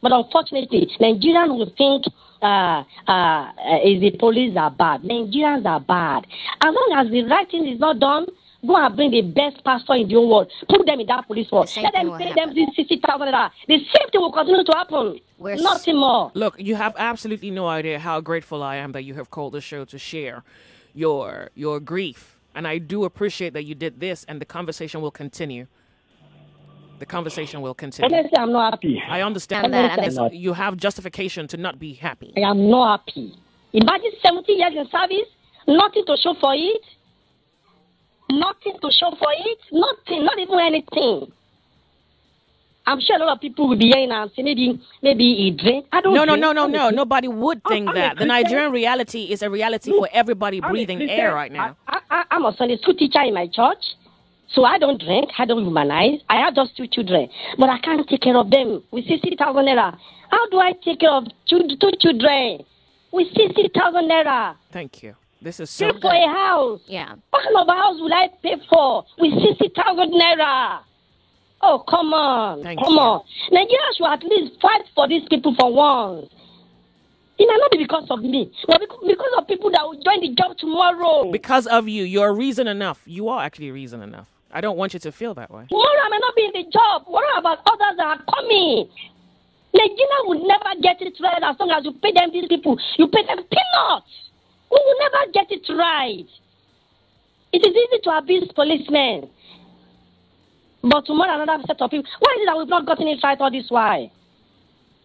But 0.03 0.13
unfortunately, 0.13 0.91
Nigerians 1.01 1.57
will 1.57 1.73
think 1.77 2.05
uh, 2.43 2.47
uh, 2.47 3.11
uh, 3.11 3.79
is 3.85 4.01
the 4.01 4.11
police 4.19 4.57
are 4.57 4.71
bad. 4.71 5.03
Nigerians 5.03 5.65
are 5.67 5.81
bad. 5.81 6.27
As 6.63 6.75
long 6.75 6.93
as 6.97 7.11
the 7.11 7.23
right 7.25 7.51
thing 7.51 7.67
is 7.67 7.81
not 7.81 7.99
done, 7.99 8.27
go 8.67 8.77
and 8.77 8.95
bring 8.95 9.11
the 9.11 9.23
best 9.23 9.65
pastor 9.65 9.95
in 9.95 10.07
the 10.09 10.15
whole 10.15 10.29
world. 10.31 10.53
Put 10.69 10.85
them 10.87 11.01
in 11.01 11.07
that 11.07 11.27
police 11.27 11.49
force. 11.49 11.73
same 11.73 11.85
Let 11.85 11.95
them 11.95 12.13
pay 12.19 12.33
them 12.35 12.55
this 12.55 12.69
sixty 12.77 13.01
thousand 13.01 13.29
naira. 13.29 13.51
The 13.69 13.79
same 13.79 14.09
thing 14.13 14.21
will 14.21 14.33
continue 14.33 14.65
to 14.65 14.73
happen. 14.77 15.21
We're 15.39 15.55
s- 15.55 15.63
Nothing 15.63 15.97
more. 15.99 16.31
Look, 16.35 16.57
you 16.59 16.75
have 16.77 16.95
absolutely 16.99 17.51
no 17.51 17.67
idea 17.67 17.99
how 17.99 18.21
grateful 18.21 18.63
I 18.63 18.77
am 18.77 18.93
that 18.93 19.03
you 19.05 19.15
have 19.15 19.31
called 19.31 19.53
the 19.55 19.61
show 19.61 19.85
to 19.87 19.99
share 19.99 20.45
your 20.95 21.51
your 21.55 21.81
grief, 21.81 22.39
and 22.55 22.67
I 22.69 22.79
do 22.79 23.05
appreciate 23.05 23.53
that 23.55 23.65
you 23.65 23.75
did 23.75 24.01
this, 24.01 24.25
and 24.29 24.41
the 24.41 24.47
conversation 24.47 25.01
will 25.01 25.11
continue. 25.11 25.67
The 26.99 27.07
conversation 27.07 27.61
will 27.61 27.75
continue. 27.75 28.15
Honestly, 28.17 28.39
I'm 28.39 28.53
not 28.53 28.73
happy. 28.75 29.03
I 29.09 29.23
understand 29.23 29.67
And 29.67 29.75
that- 29.75 29.99
and 29.99 30.35
you 30.35 30.53
have 30.55 30.77
justification 30.77 31.47
to 31.49 31.57
not 31.57 31.79
be 31.79 31.93
happy. 31.95 32.33
I 32.37 32.41
am 32.41 32.71
not 32.71 33.01
happy. 33.07 33.35
Imagine 33.73 34.13
70 34.23 34.53
years 34.53 34.73
in 34.75 34.89
service, 34.89 35.29
nothing 35.67 36.05
to 36.07 36.17
show 36.17 36.35
for 36.41 36.55
it. 36.55 36.81
Nothing 38.31 38.79
to 38.81 38.91
show 38.91 39.11
for 39.19 39.29
it. 39.33 39.59
Nothing, 39.71 40.25
not 40.25 40.39
even 40.39 40.59
anything. 40.59 41.33
I'm 42.89 43.01
sure 43.01 43.17
a 43.17 43.19
lot 43.25 43.33
of 43.35 43.41
people 43.41 43.69
will 43.69 43.77
be 43.77 43.89
hearing 43.89 44.13
and 44.13 44.31
say 44.37 44.43
maybe 44.43 44.81
maybe 45.03 45.35
he 45.35 45.51
drink. 45.51 45.87
I 45.93 46.01
don't 46.01 46.15
No, 46.15 46.25
no, 46.25 46.37
no, 46.37 46.53
no, 46.53 46.67
no. 46.67 46.91
Nobody 46.91 47.27
would 47.29 47.63
think 47.65 47.93
that. 47.95 48.17
The 48.17 48.25
Nigerian 48.25 48.71
reality 48.73 49.25
is 49.25 49.43
a 49.43 49.51
reality 49.51 49.91
for 49.91 50.09
everybody 50.13 50.61
breathing 50.61 51.03
air 51.11 51.35
right 51.35 51.51
now. 51.51 51.77
I, 51.89 51.99
I, 52.11 52.25
I'm 52.31 52.45
a 52.45 52.55
Sunday 52.57 52.77
school 52.79 52.95
teacher 52.95 53.21
in 53.23 53.35
my 53.35 53.49
church, 53.49 53.85
so 54.55 54.65
I 54.65 54.79
don't 54.79 55.01
drink. 55.01 55.31
I 55.39 55.45
don't 55.45 55.65
humanize. 55.65 56.21
I 56.29 56.37
have 56.45 56.55
just 56.55 56.77
two 56.77 56.87
children, 56.87 57.29
but 57.59 57.69
I 57.69 57.79
can't 57.81 58.07
take 58.09 58.21
care 58.23 58.37
of 58.37 58.51
them 58.51 58.83
with 58.91 59.07
sixty 59.07 59.37
thousand 59.37 59.67
naira. 59.67 59.97
How 60.31 60.49
do 60.51 60.59
I 60.59 60.73
take 60.85 61.01
care 61.01 61.11
of 61.13 61.25
two, 61.49 61.61
two 61.81 61.91
children 62.01 62.65
with 63.13 63.29
sixty 63.37 63.71
thousand 63.75 64.09
naira? 64.11 64.57
Thank 64.71 65.03
you. 65.03 65.15
This 65.43 65.61
is 65.61 65.71
so 65.71 65.93
Pay 65.93 66.01
for 66.01 66.13
a 66.15 66.29
house. 66.29 66.81
Yeah. 66.87 67.15
What 67.31 67.43
kind 67.45 67.57
of 67.57 67.69
a 67.69 67.73
house 67.73 68.01
will 68.01 68.13
I 68.13 68.29
pay 68.43 68.57
for 68.71 69.05
with 69.19 69.33
sixty 69.43 69.71
thousand 69.75 70.13
naira? 70.13 70.81
Oh 71.63 71.83
come 71.89 72.13
on, 72.13 72.63
Thank 72.63 72.81
come 72.81 72.93
you. 72.95 72.99
on. 73.01 73.23
Nigeria 73.51 73.81
should 73.97 74.07
at 74.07 74.23
least 74.25 74.61
fight 74.61 74.83
for 74.95 75.09
these 75.09 75.23
people 75.29 75.55
for 75.59 75.73
once. 75.73 76.29
It 77.39 77.47
might 77.49 77.59
not 77.61 77.71
be 77.71 77.79
because 77.79 78.07
of 78.11 78.21
me, 78.23 78.51
but 78.67 78.81
because 78.81 78.99
because 79.07 79.33
of 79.39 79.47
people 79.47 79.71
that 79.71 79.83
will 79.85 80.01
join 80.03 80.21
the 80.21 80.35
job 80.35 80.57
tomorrow. 80.59 81.31
because 81.31 81.67
of 81.67 81.87
you. 81.89 82.05
You're 82.05 82.33
reason 82.35 82.67
enough. 82.67 83.03
You 83.05 83.29
are 83.29 83.43
actually 83.45 83.71
reason 83.71 84.03
enough. 84.03 84.29
I 84.57 84.63
don't 84.63 84.79
want 84.79 84.95
you 84.95 85.01
to 85.01 85.13
feel 85.13 85.35
that 85.35 85.51
way. 85.51 85.67
Tomorrow 85.69 86.01
I 86.03 86.09
may 86.09 86.17
not 86.17 86.35
be 86.35 86.45
in 86.47 86.53
the 86.57 86.71
job. 86.73 87.03
What 87.05 87.29
about 87.39 87.59
others 87.67 87.95
that 87.99 88.07
are 88.07 88.23
coming? 88.25 88.89
Nigeria 89.75 90.21
will 90.25 90.49
never 90.49 90.81
get 90.81 90.97
it 91.03 91.13
right 91.21 91.43
as 91.45 91.57
long 91.61 91.71
as 91.77 91.85
you 91.85 91.93
pay 91.93 92.11
them 92.17 92.31
these 92.33 92.49
people. 92.49 92.81
You 92.97 93.07
pay 93.09 93.21
them 93.27 93.45
peanuts. 93.45 94.09
We 94.73 94.81
will 94.81 94.97
never 94.99 95.31
get 95.31 95.53
it 95.53 95.61
right. 95.77 96.25
It 97.53 97.67
is 97.69 97.69
easy 97.69 98.01
to 98.05 98.11
abuse 98.17 98.51
policemen. 98.55 99.29
But 100.81 101.05
tomorrow 101.05 101.43
another 101.43 101.63
set 101.67 101.83
of 101.83 101.91
people. 101.91 102.09
Why 102.21 102.33
is 102.37 102.41
it 102.41 102.47
that 102.47 102.57
we've 102.57 102.69
not 102.69 102.87
gotten 102.87 103.09
it 103.09 103.21
right 103.23 103.39
all 103.39 103.51
this 103.51 103.67
while? 103.69 104.11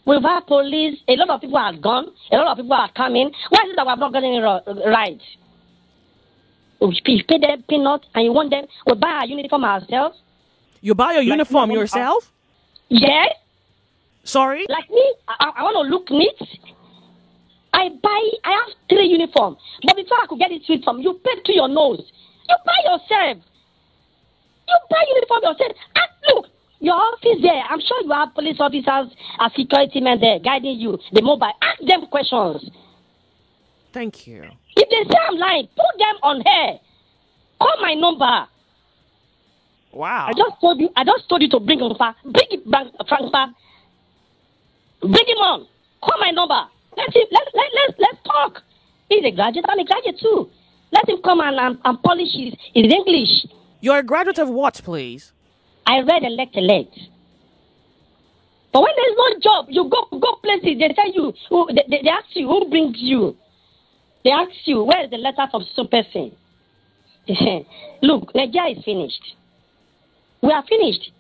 We've 0.06 0.24
had 0.24 0.48
police, 0.48 0.98
a 1.10 1.16
lot 1.18 1.30
of 1.30 1.42
people 1.42 1.58
are 1.58 1.76
gone, 1.76 2.08
a 2.32 2.38
lot 2.38 2.48
of 2.48 2.58
people 2.64 2.72
are 2.72 2.92
coming. 2.96 3.30
Why 3.50 3.66
is 3.66 3.72
it 3.72 3.76
that 3.76 3.86
we 3.86 3.90
have 3.90 4.00
not 4.00 4.14
gotten 4.14 4.32
it 4.32 4.88
right? 4.88 5.20
Oh, 6.82 6.88
we 7.06 7.24
pay 7.28 7.38
them 7.38 7.64
peanuts 7.70 8.08
and 8.16 8.26
you 8.26 8.34
want 8.34 8.50
them, 8.50 8.66
we 8.88 8.96
buy 8.96 9.10
our 9.22 9.26
uniform 9.28 9.64
ourselves. 9.64 10.18
You 10.82 10.96
buy 10.96 11.14
your 11.14 11.22
uniform 11.22 11.70
yourself? 11.72 12.32
Yes, 12.90 13.30
Sorry? 14.24 14.66
like 14.68 14.90
me, 14.90 15.14
I, 15.28 15.52
I 15.58 15.64
want 15.64 15.78
to 15.86 15.96
look 15.96 16.10
neat. 16.10 16.36
I 17.74 17.90
buy, 18.02 18.30
I 18.44 18.52
have 18.52 18.76
three 18.90 19.08
uniforms. 19.08 19.58
But 19.84 19.96
before 19.96 20.18
I 20.22 20.26
could 20.28 20.40
get 20.40 20.52
it 20.52 20.64
sweet 20.66 20.84
from 20.84 21.00
you, 21.00 21.14
pay 21.24 21.42
to 21.46 21.54
your 21.54 21.70
nose. 21.70 22.02
You 22.50 22.56
buy 22.66 22.80
yourself. 22.84 23.44
You 24.68 24.76
buy 24.90 25.04
uniform 25.16 25.42
yourself. 25.44 25.72
And 25.96 26.36
look, 26.36 26.46
your 26.80 26.96
office 26.96 27.40
there, 27.42 27.64
I'm 27.70 27.80
sure 27.80 28.02
you 28.04 28.12
have 28.12 28.34
police 28.34 28.58
officers 28.60 29.16
and 29.40 29.52
security 29.56 30.02
men 30.02 30.20
there 30.20 30.40
guiding 30.40 30.80
you, 30.80 30.98
the 31.14 31.22
mobile. 31.22 31.54
Ask 31.62 31.82
them 31.88 32.08
questions. 32.08 32.70
Thank 33.94 34.28
you. 34.28 34.44
If 34.76 34.90
they 34.90 35.12
say 35.12 35.20
I'm 35.28 35.38
lying, 35.38 35.68
put 35.76 35.98
them 35.98 36.16
on 36.24 36.44
air. 36.48 36.80
Call 37.60 37.76
my 37.82 37.94
number. 37.94 38.48
Wow. 39.94 40.28
I 40.30 40.34
just 40.34 40.60
told 40.62 40.80
you. 40.80 40.90
I 40.96 41.04
just 41.04 41.28
told 41.28 41.42
you 41.42 41.50
to 41.50 41.60
bring 41.60 41.80
him 41.80 41.94
back. 42.00 42.16
Bring 42.24 42.48
it 42.50 42.70
back, 42.72 42.88
Frank 43.08 43.32
back. 43.32 43.50
Bring 45.02 45.28
him 45.28 45.38
on. 45.38 45.68
Call 46.02 46.20
my 46.20 46.32
number. 46.32 46.62
Let 46.98 47.14
him. 47.16 47.28
Let 47.32 47.48
let 47.54 47.70
let 47.76 48.00
let's 48.00 48.18
talk. 48.24 48.64
He's 49.10 49.26
a 49.26 49.32
graduate. 49.32 49.66
I'm 49.68 49.80
a 49.80 49.86
graduate 49.86 50.20
too. 50.20 50.50
Let 50.94 51.10
him 51.10 51.22
come 51.24 51.42
and 51.42 51.58
and, 51.58 51.78
and 51.84 52.02
polish 52.04 52.34
his, 52.34 52.54
his 52.74 52.92
English. 52.92 53.46
You're 53.82 54.00
a 54.00 54.04
graduate 54.04 54.40
of 54.40 54.50
what, 54.50 54.82
please? 54.84 55.34
I 55.86 56.00
read 56.00 56.24
elect 56.24 56.56
elect. 56.56 56.98
But 58.72 58.84
when 58.84 58.92
there's 58.96 59.18
no 59.18 59.40
job, 59.40 59.66
you 59.70 59.90
go 59.90 60.18
go 60.18 60.36
places. 60.42 60.80
They 60.80 60.94
tell 60.96 61.12
you. 61.12 61.34
Who, 61.50 61.68
they, 61.74 61.84
they 61.90 62.10
ask 62.10 62.28
you 62.34 62.48
who 62.48 62.70
brings 62.70 62.96
you. 62.98 63.36
They 64.24 64.32
ask 64.32 64.52
you 64.66 64.84
where 64.84 65.04
is 65.04 65.10
the 65.10 65.18
letter 65.18 65.48
from 65.50 65.66
some 65.76 65.88
person. 65.88 66.32
look, 68.02 68.34
Nigeria 68.36 68.78
is 68.78 68.84
finished. 68.84 69.36
We 70.42 70.52
are 70.52 70.64
finished. 70.68 71.12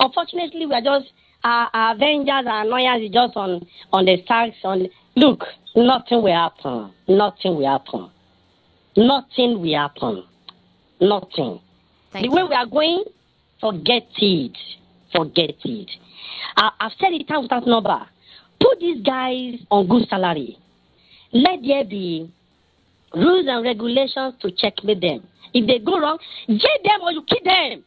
Unfortunately, 0.00 0.66
we 0.66 0.74
are 0.74 0.82
just 0.82 1.12
our, 1.44 1.70
our 1.72 1.94
avengers, 1.94 2.46
our 2.46 2.62
annoyance 2.64 3.04
is 3.04 3.10
just 3.10 3.36
on 3.36 3.66
on 3.92 4.04
the 4.04 4.20
stacks. 4.24 4.56
On 4.64 4.88
look, 5.16 5.44
nothing 5.74 6.22
will 6.22 6.32
happen. 6.34 6.92
Nothing 7.08 7.56
will 7.56 7.66
happen. 7.68 8.10
Nothing 8.96 9.60
will 9.60 9.74
happen. 9.74 10.24
Nothing. 11.00 11.60
Thank 12.12 12.24
the 12.24 12.28
you. 12.28 12.30
way 12.32 12.42
we 12.44 12.54
are 12.54 12.66
going, 12.66 13.04
forget 13.60 14.06
it. 14.18 14.56
Forget 15.14 15.54
it. 15.64 15.90
I, 16.56 16.70
I've 16.80 16.92
said 17.00 17.12
it 17.12 17.26
time 17.28 17.42
without 17.42 17.66
number. 17.66 18.06
Put 18.60 18.78
these 18.80 19.02
guys 19.02 19.54
on 19.70 19.88
good 19.88 20.08
salary. 20.08 20.58
Let 21.32 21.60
there 21.66 21.84
be 21.84 22.30
rules 23.14 23.46
and 23.48 23.64
regulations 23.64 24.34
to 24.40 24.50
checkmate 24.50 25.00
them. 25.00 25.26
If 25.54 25.66
they 25.66 25.78
go 25.78 26.00
wrong, 26.00 26.18
jail 26.48 26.78
them 26.84 27.02
or 27.02 27.12
you 27.12 27.22
kill 27.28 27.44
them. 27.44 27.84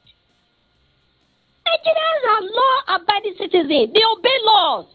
Nigerians 1.66 2.24
are 2.30 2.42
law-abiding 2.42 3.36
citizens. 3.38 3.90
They 3.94 4.04
obey 4.06 4.38
laws. 4.44 4.86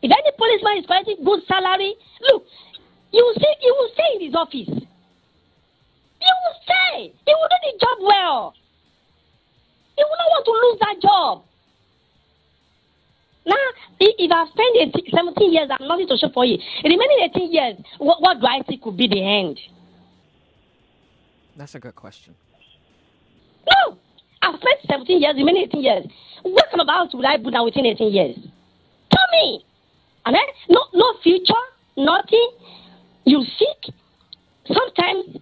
If 0.00 0.10
any 0.10 0.32
policeman 0.38 0.78
is 0.78 0.86
collecting 0.86 1.24
good 1.24 1.40
salary, 1.46 1.94
look, 2.22 2.44
you 3.12 3.24
will 3.24 3.34
see, 3.34 3.54
he 3.60 3.70
will 3.70 3.90
stay 3.92 4.10
in 4.16 4.20
his 4.26 4.34
office. 4.34 4.68
He 6.18 6.30
will 6.32 6.56
stay. 6.64 7.12
He 7.26 7.32
will 7.34 7.48
do 7.50 7.58
the 7.60 7.78
job 7.78 7.98
well. 8.00 8.54
He 9.96 10.04
will 10.04 10.16
not 10.16 10.30
want 10.32 10.44
to 10.46 10.52
lose 10.52 10.78
that 10.80 11.02
job. 11.02 11.44
Now, 13.48 13.56
if 13.98 14.30
I've 14.30 14.48
spent 14.48 14.76
18 14.76 15.10
17 15.10 15.52
years, 15.52 15.68
I'm 15.72 15.88
nothing 15.88 16.06
to 16.08 16.18
show 16.18 16.28
for 16.34 16.44
you. 16.44 16.58
In 16.84 16.90
the 16.92 16.98
remaining 16.98 17.30
18 17.34 17.52
years, 17.52 17.76
what, 17.96 18.20
what 18.20 18.40
do 18.40 18.46
I 18.46 18.62
think 18.62 18.82
could 18.82 18.96
be 18.96 19.08
the 19.08 19.24
end? 19.24 19.58
That's 21.56 21.74
a 21.74 21.80
good 21.80 21.96
question. 21.96 22.34
No! 23.66 23.96
I've 24.42 24.60
spent 24.60 24.78
17 24.90 25.22
years, 25.22 25.34
remaining 25.34 25.62
18 25.64 25.82
years. 25.82 26.06
What 26.42 26.66
kind 26.70 26.82
of 26.82 26.88
house 26.88 27.14
would 27.14 27.24
I 27.24 27.38
put 27.38 27.54
down 27.54 27.64
within 27.64 27.86
18 27.86 28.12
years? 28.12 28.36
Tell 29.10 29.26
me! 29.32 29.64
And 30.26 30.34
then, 30.34 30.42
no, 30.68 30.84
no 30.92 31.14
future, 31.22 31.54
nothing. 31.96 32.50
You 33.24 33.44
seek. 33.58 33.94
Sometimes 34.66 35.38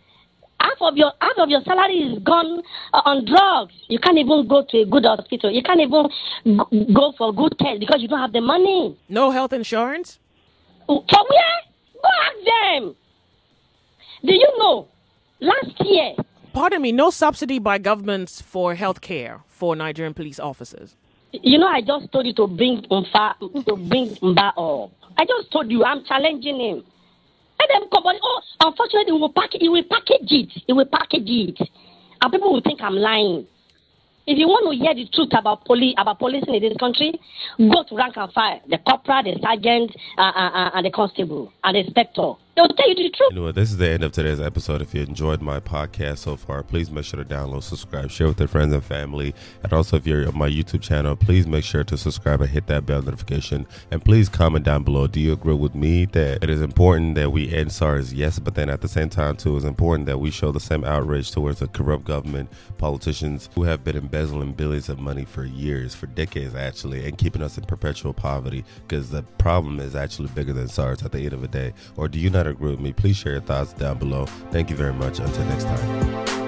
half 0.66 0.78
of 0.80 0.96
your 0.96 1.12
half 1.20 1.38
of 1.38 1.48
your 1.48 1.62
salary 1.62 1.98
is 2.12 2.18
gone 2.22 2.62
uh, 2.92 3.02
on 3.04 3.24
drugs. 3.24 3.74
You 3.88 3.98
can't 3.98 4.18
even 4.18 4.46
go 4.48 4.64
to 4.68 4.78
a 4.78 4.86
good 4.86 5.04
hospital. 5.04 5.50
You 5.50 5.62
can't 5.62 5.80
even 5.80 6.08
go 6.92 7.12
for 7.16 7.32
good 7.32 7.54
test 7.58 7.80
because 7.80 8.00
you 8.02 8.08
don't 8.08 8.20
have 8.20 8.32
the 8.32 8.40
money. 8.40 8.96
No 9.08 9.30
health 9.30 9.52
insurance? 9.52 10.18
From 10.86 11.04
where? 11.10 11.58
Go 12.02 12.08
ask 12.26 12.38
them. 12.44 12.96
Do 14.24 14.32
you 14.34 14.52
know? 14.58 14.88
Last 15.40 15.74
year, 15.84 16.14
Pardon 16.56 16.80
me, 16.80 16.90
no 16.90 17.10
subsidy 17.10 17.58
by 17.58 17.76
governments 17.76 18.40
for 18.40 18.74
health 18.74 19.02
care 19.02 19.42
for 19.46 19.76
Nigerian 19.76 20.14
police 20.14 20.40
officers. 20.40 20.96
You 21.32 21.58
know, 21.58 21.66
I 21.66 21.82
just 21.82 22.10
told 22.12 22.24
you 22.26 22.32
to 22.32 22.46
bring 22.46 22.80
Mba, 22.90 23.38
to 23.66 23.76
bring 23.76 24.08
Mba 24.16 24.48
up. 24.56 24.90
I 25.18 25.26
just 25.26 25.52
told 25.52 25.70
you 25.70 25.84
I'm 25.84 26.02
challenging 26.06 26.58
him. 26.58 26.84
Let 27.68 27.80
them 27.80 27.88
come. 27.90 28.04
Oh, 28.06 28.40
unfortunately, 28.60 29.12
he 29.12 29.18
will 29.18 29.32
package. 29.32 29.60
He 29.60 29.68
will 29.68 29.84
package 29.84 30.30
it. 30.30 30.62
He 30.66 30.72
will 30.72 30.86
package 30.86 31.26
it, 31.26 31.58
and 32.20 32.32
people 32.32 32.52
will 32.52 32.62
think 32.62 32.80
I'm 32.82 32.94
lying. 32.94 33.46
If 34.26 34.38
you 34.38 34.48
want 34.48 34.66
to 34.66 34.76
hear 34.76 34.92
the 34.92 35.08
truth 35.12 35.30
about 35.38 35.64
police, 35.64 35.94
about 35.96 36.18
policing 36.18 36.52
in 36.52 36.60
this 36.60 36.76
country, 36.78 37.18
go 37.58 37.84
to 37.88 37.96
rank 37.96 38.16
and 38.16 38.32
file, 38.32 38.60
the 38.68 38.78
corporal, 38.78 39.22
the 39.22 39.38
sergeant, 39.40 39.94
uh, 40.18 40.22
uh, 40.22 40.50
uh, 40.50 40.70
and 40.74 40.86
the 40.86 40.90
constable, 40.90 41.52
and 41.62 41.76
the 41.76 41.80
inspector. 41.80 42.32
Tell 42.56 42.88
you 42.88 42.94
the 42.94 43.10
truth. 43.10 43.54
This 43.54 43.70
is 43.70 43.76
the 43.76 43.90
end 43.90 44.02
of 44.02 44.12
today's 44.12 44.40
episode. 44.40 44.80
If 44.80 44.94
you 44.94 45.02
enjoyed 45.02 45.42
my 45.42 45.60
podcast 45.60 46.18
so 46.18 46.36
far, 46.36 46.62
please 46.62 46.90
make 46.90 47.04
sure 47.04 47.22
to 47.22 47.28
download, 47.28 47.62
subscribe, 47.62 48.10
share 48.10 48.28
with 48.28 48.38
your 48.38 48.48
friends 48.48 48.72
and 48.72 48.82
family. 48.82 49.34
And 49.62 49.74
also, 49.74 49.98
if 49.98 50.06
you're 50.06 50.26
on 50.26 50.38
my 50.38 50.48
YouTube 50.48 50.80
channel, 50.80 51.16
please 51.16 51.46
make 51.46 51.64
sure 51.64 51.84
to 51.84 51.98
subscribe 51.98 52.40
and 52.40 52.48
hit 52.48 52.66
that 52.68 52.86
bell 52.86 53.02
notification. 53.02 53.66
And 53.90 54.02
please 54.02 54.30
comment 54.30 54.64
down 54.64 54.84
below. 54.84 55.06
Do 55.06 55.20
you 55.20 55.34
agree 55.34 55.54
with 55.54 55.74
me 55.74 56.06
that 56.06 56.42
it 56.42 56.48
is 56.48 56.62
important 56.62 57.16
that 57.16 57.30
we 57.30 57.52
end 57.52 57.72
SARS? 57.72 58.14
Yes, 58.14 58.38
but 58.38 58.54
then 58.54 58.70
at 58.70 58.80
the 58.80 58.88
same 58.88 59.10
time, 59.10 59.36
too, 59.36 59.54
it's 59.56 59.66
important 59.66 60.06
that 60.06 60.18
we 60.18 60.30
show 60.30 60.50
the 60.50 60.58
same 60.58 60.82
outrage 60.82 61.30
towards 61.30 61.58
the 61.58 61.68
corrupt 61.68 62.04
government, 62.04 62.48
politicians 62.78 63.50
who 63.54 63.64
have 63.64 63.84
been 63.84 63.98
embezzling 63.98 64.52
billions 64.52 64.88
of 64.88 64.98
money 64.98 65.26
for 65.26 65.44
years, 65.44 65.94
for 65.94 66.06
decades 66.06 66.54
actually, 66.54 67.06
and 67.06 67.18
keeping 67.18 67.42
us 67.42 67.58
in 67.58 67.64
perpetual 67.64 68.14
poverty 68.14 68.64
because 68.88 69.10
the 69.10 69.22
problem 69.36 69.78
is 69.78 69.94
actually 69.94 70.28
bigger 70.28 70.54
than 70.54 70.68
SARS 70.68 71.02
at 71.02 71.12
the 71.12 71.18
end 71.18 71.34
of 71.34 71.42
the 71.42 71.48
day. 71.48 71.74
Or 71.96 72.08
do 72.08 72.18
you 72.18 72.30
not 72.30 72.45
agree 72.50 72.70
with 72.70 72.80
me? 72.80 72.92
Please 72.92 73.16
share 73.16 73.32
your 73.32 73.40
thoughts 73.40 73.72
down 73.72 73.98
below. 73.98 74.26
Thank 74.50 74.70
you 74.70 74.76
very 74.76 74.92
much. 74.92 75.18
Until 75.18 75.44
next 75.46 75.64
time. 75.64 76.45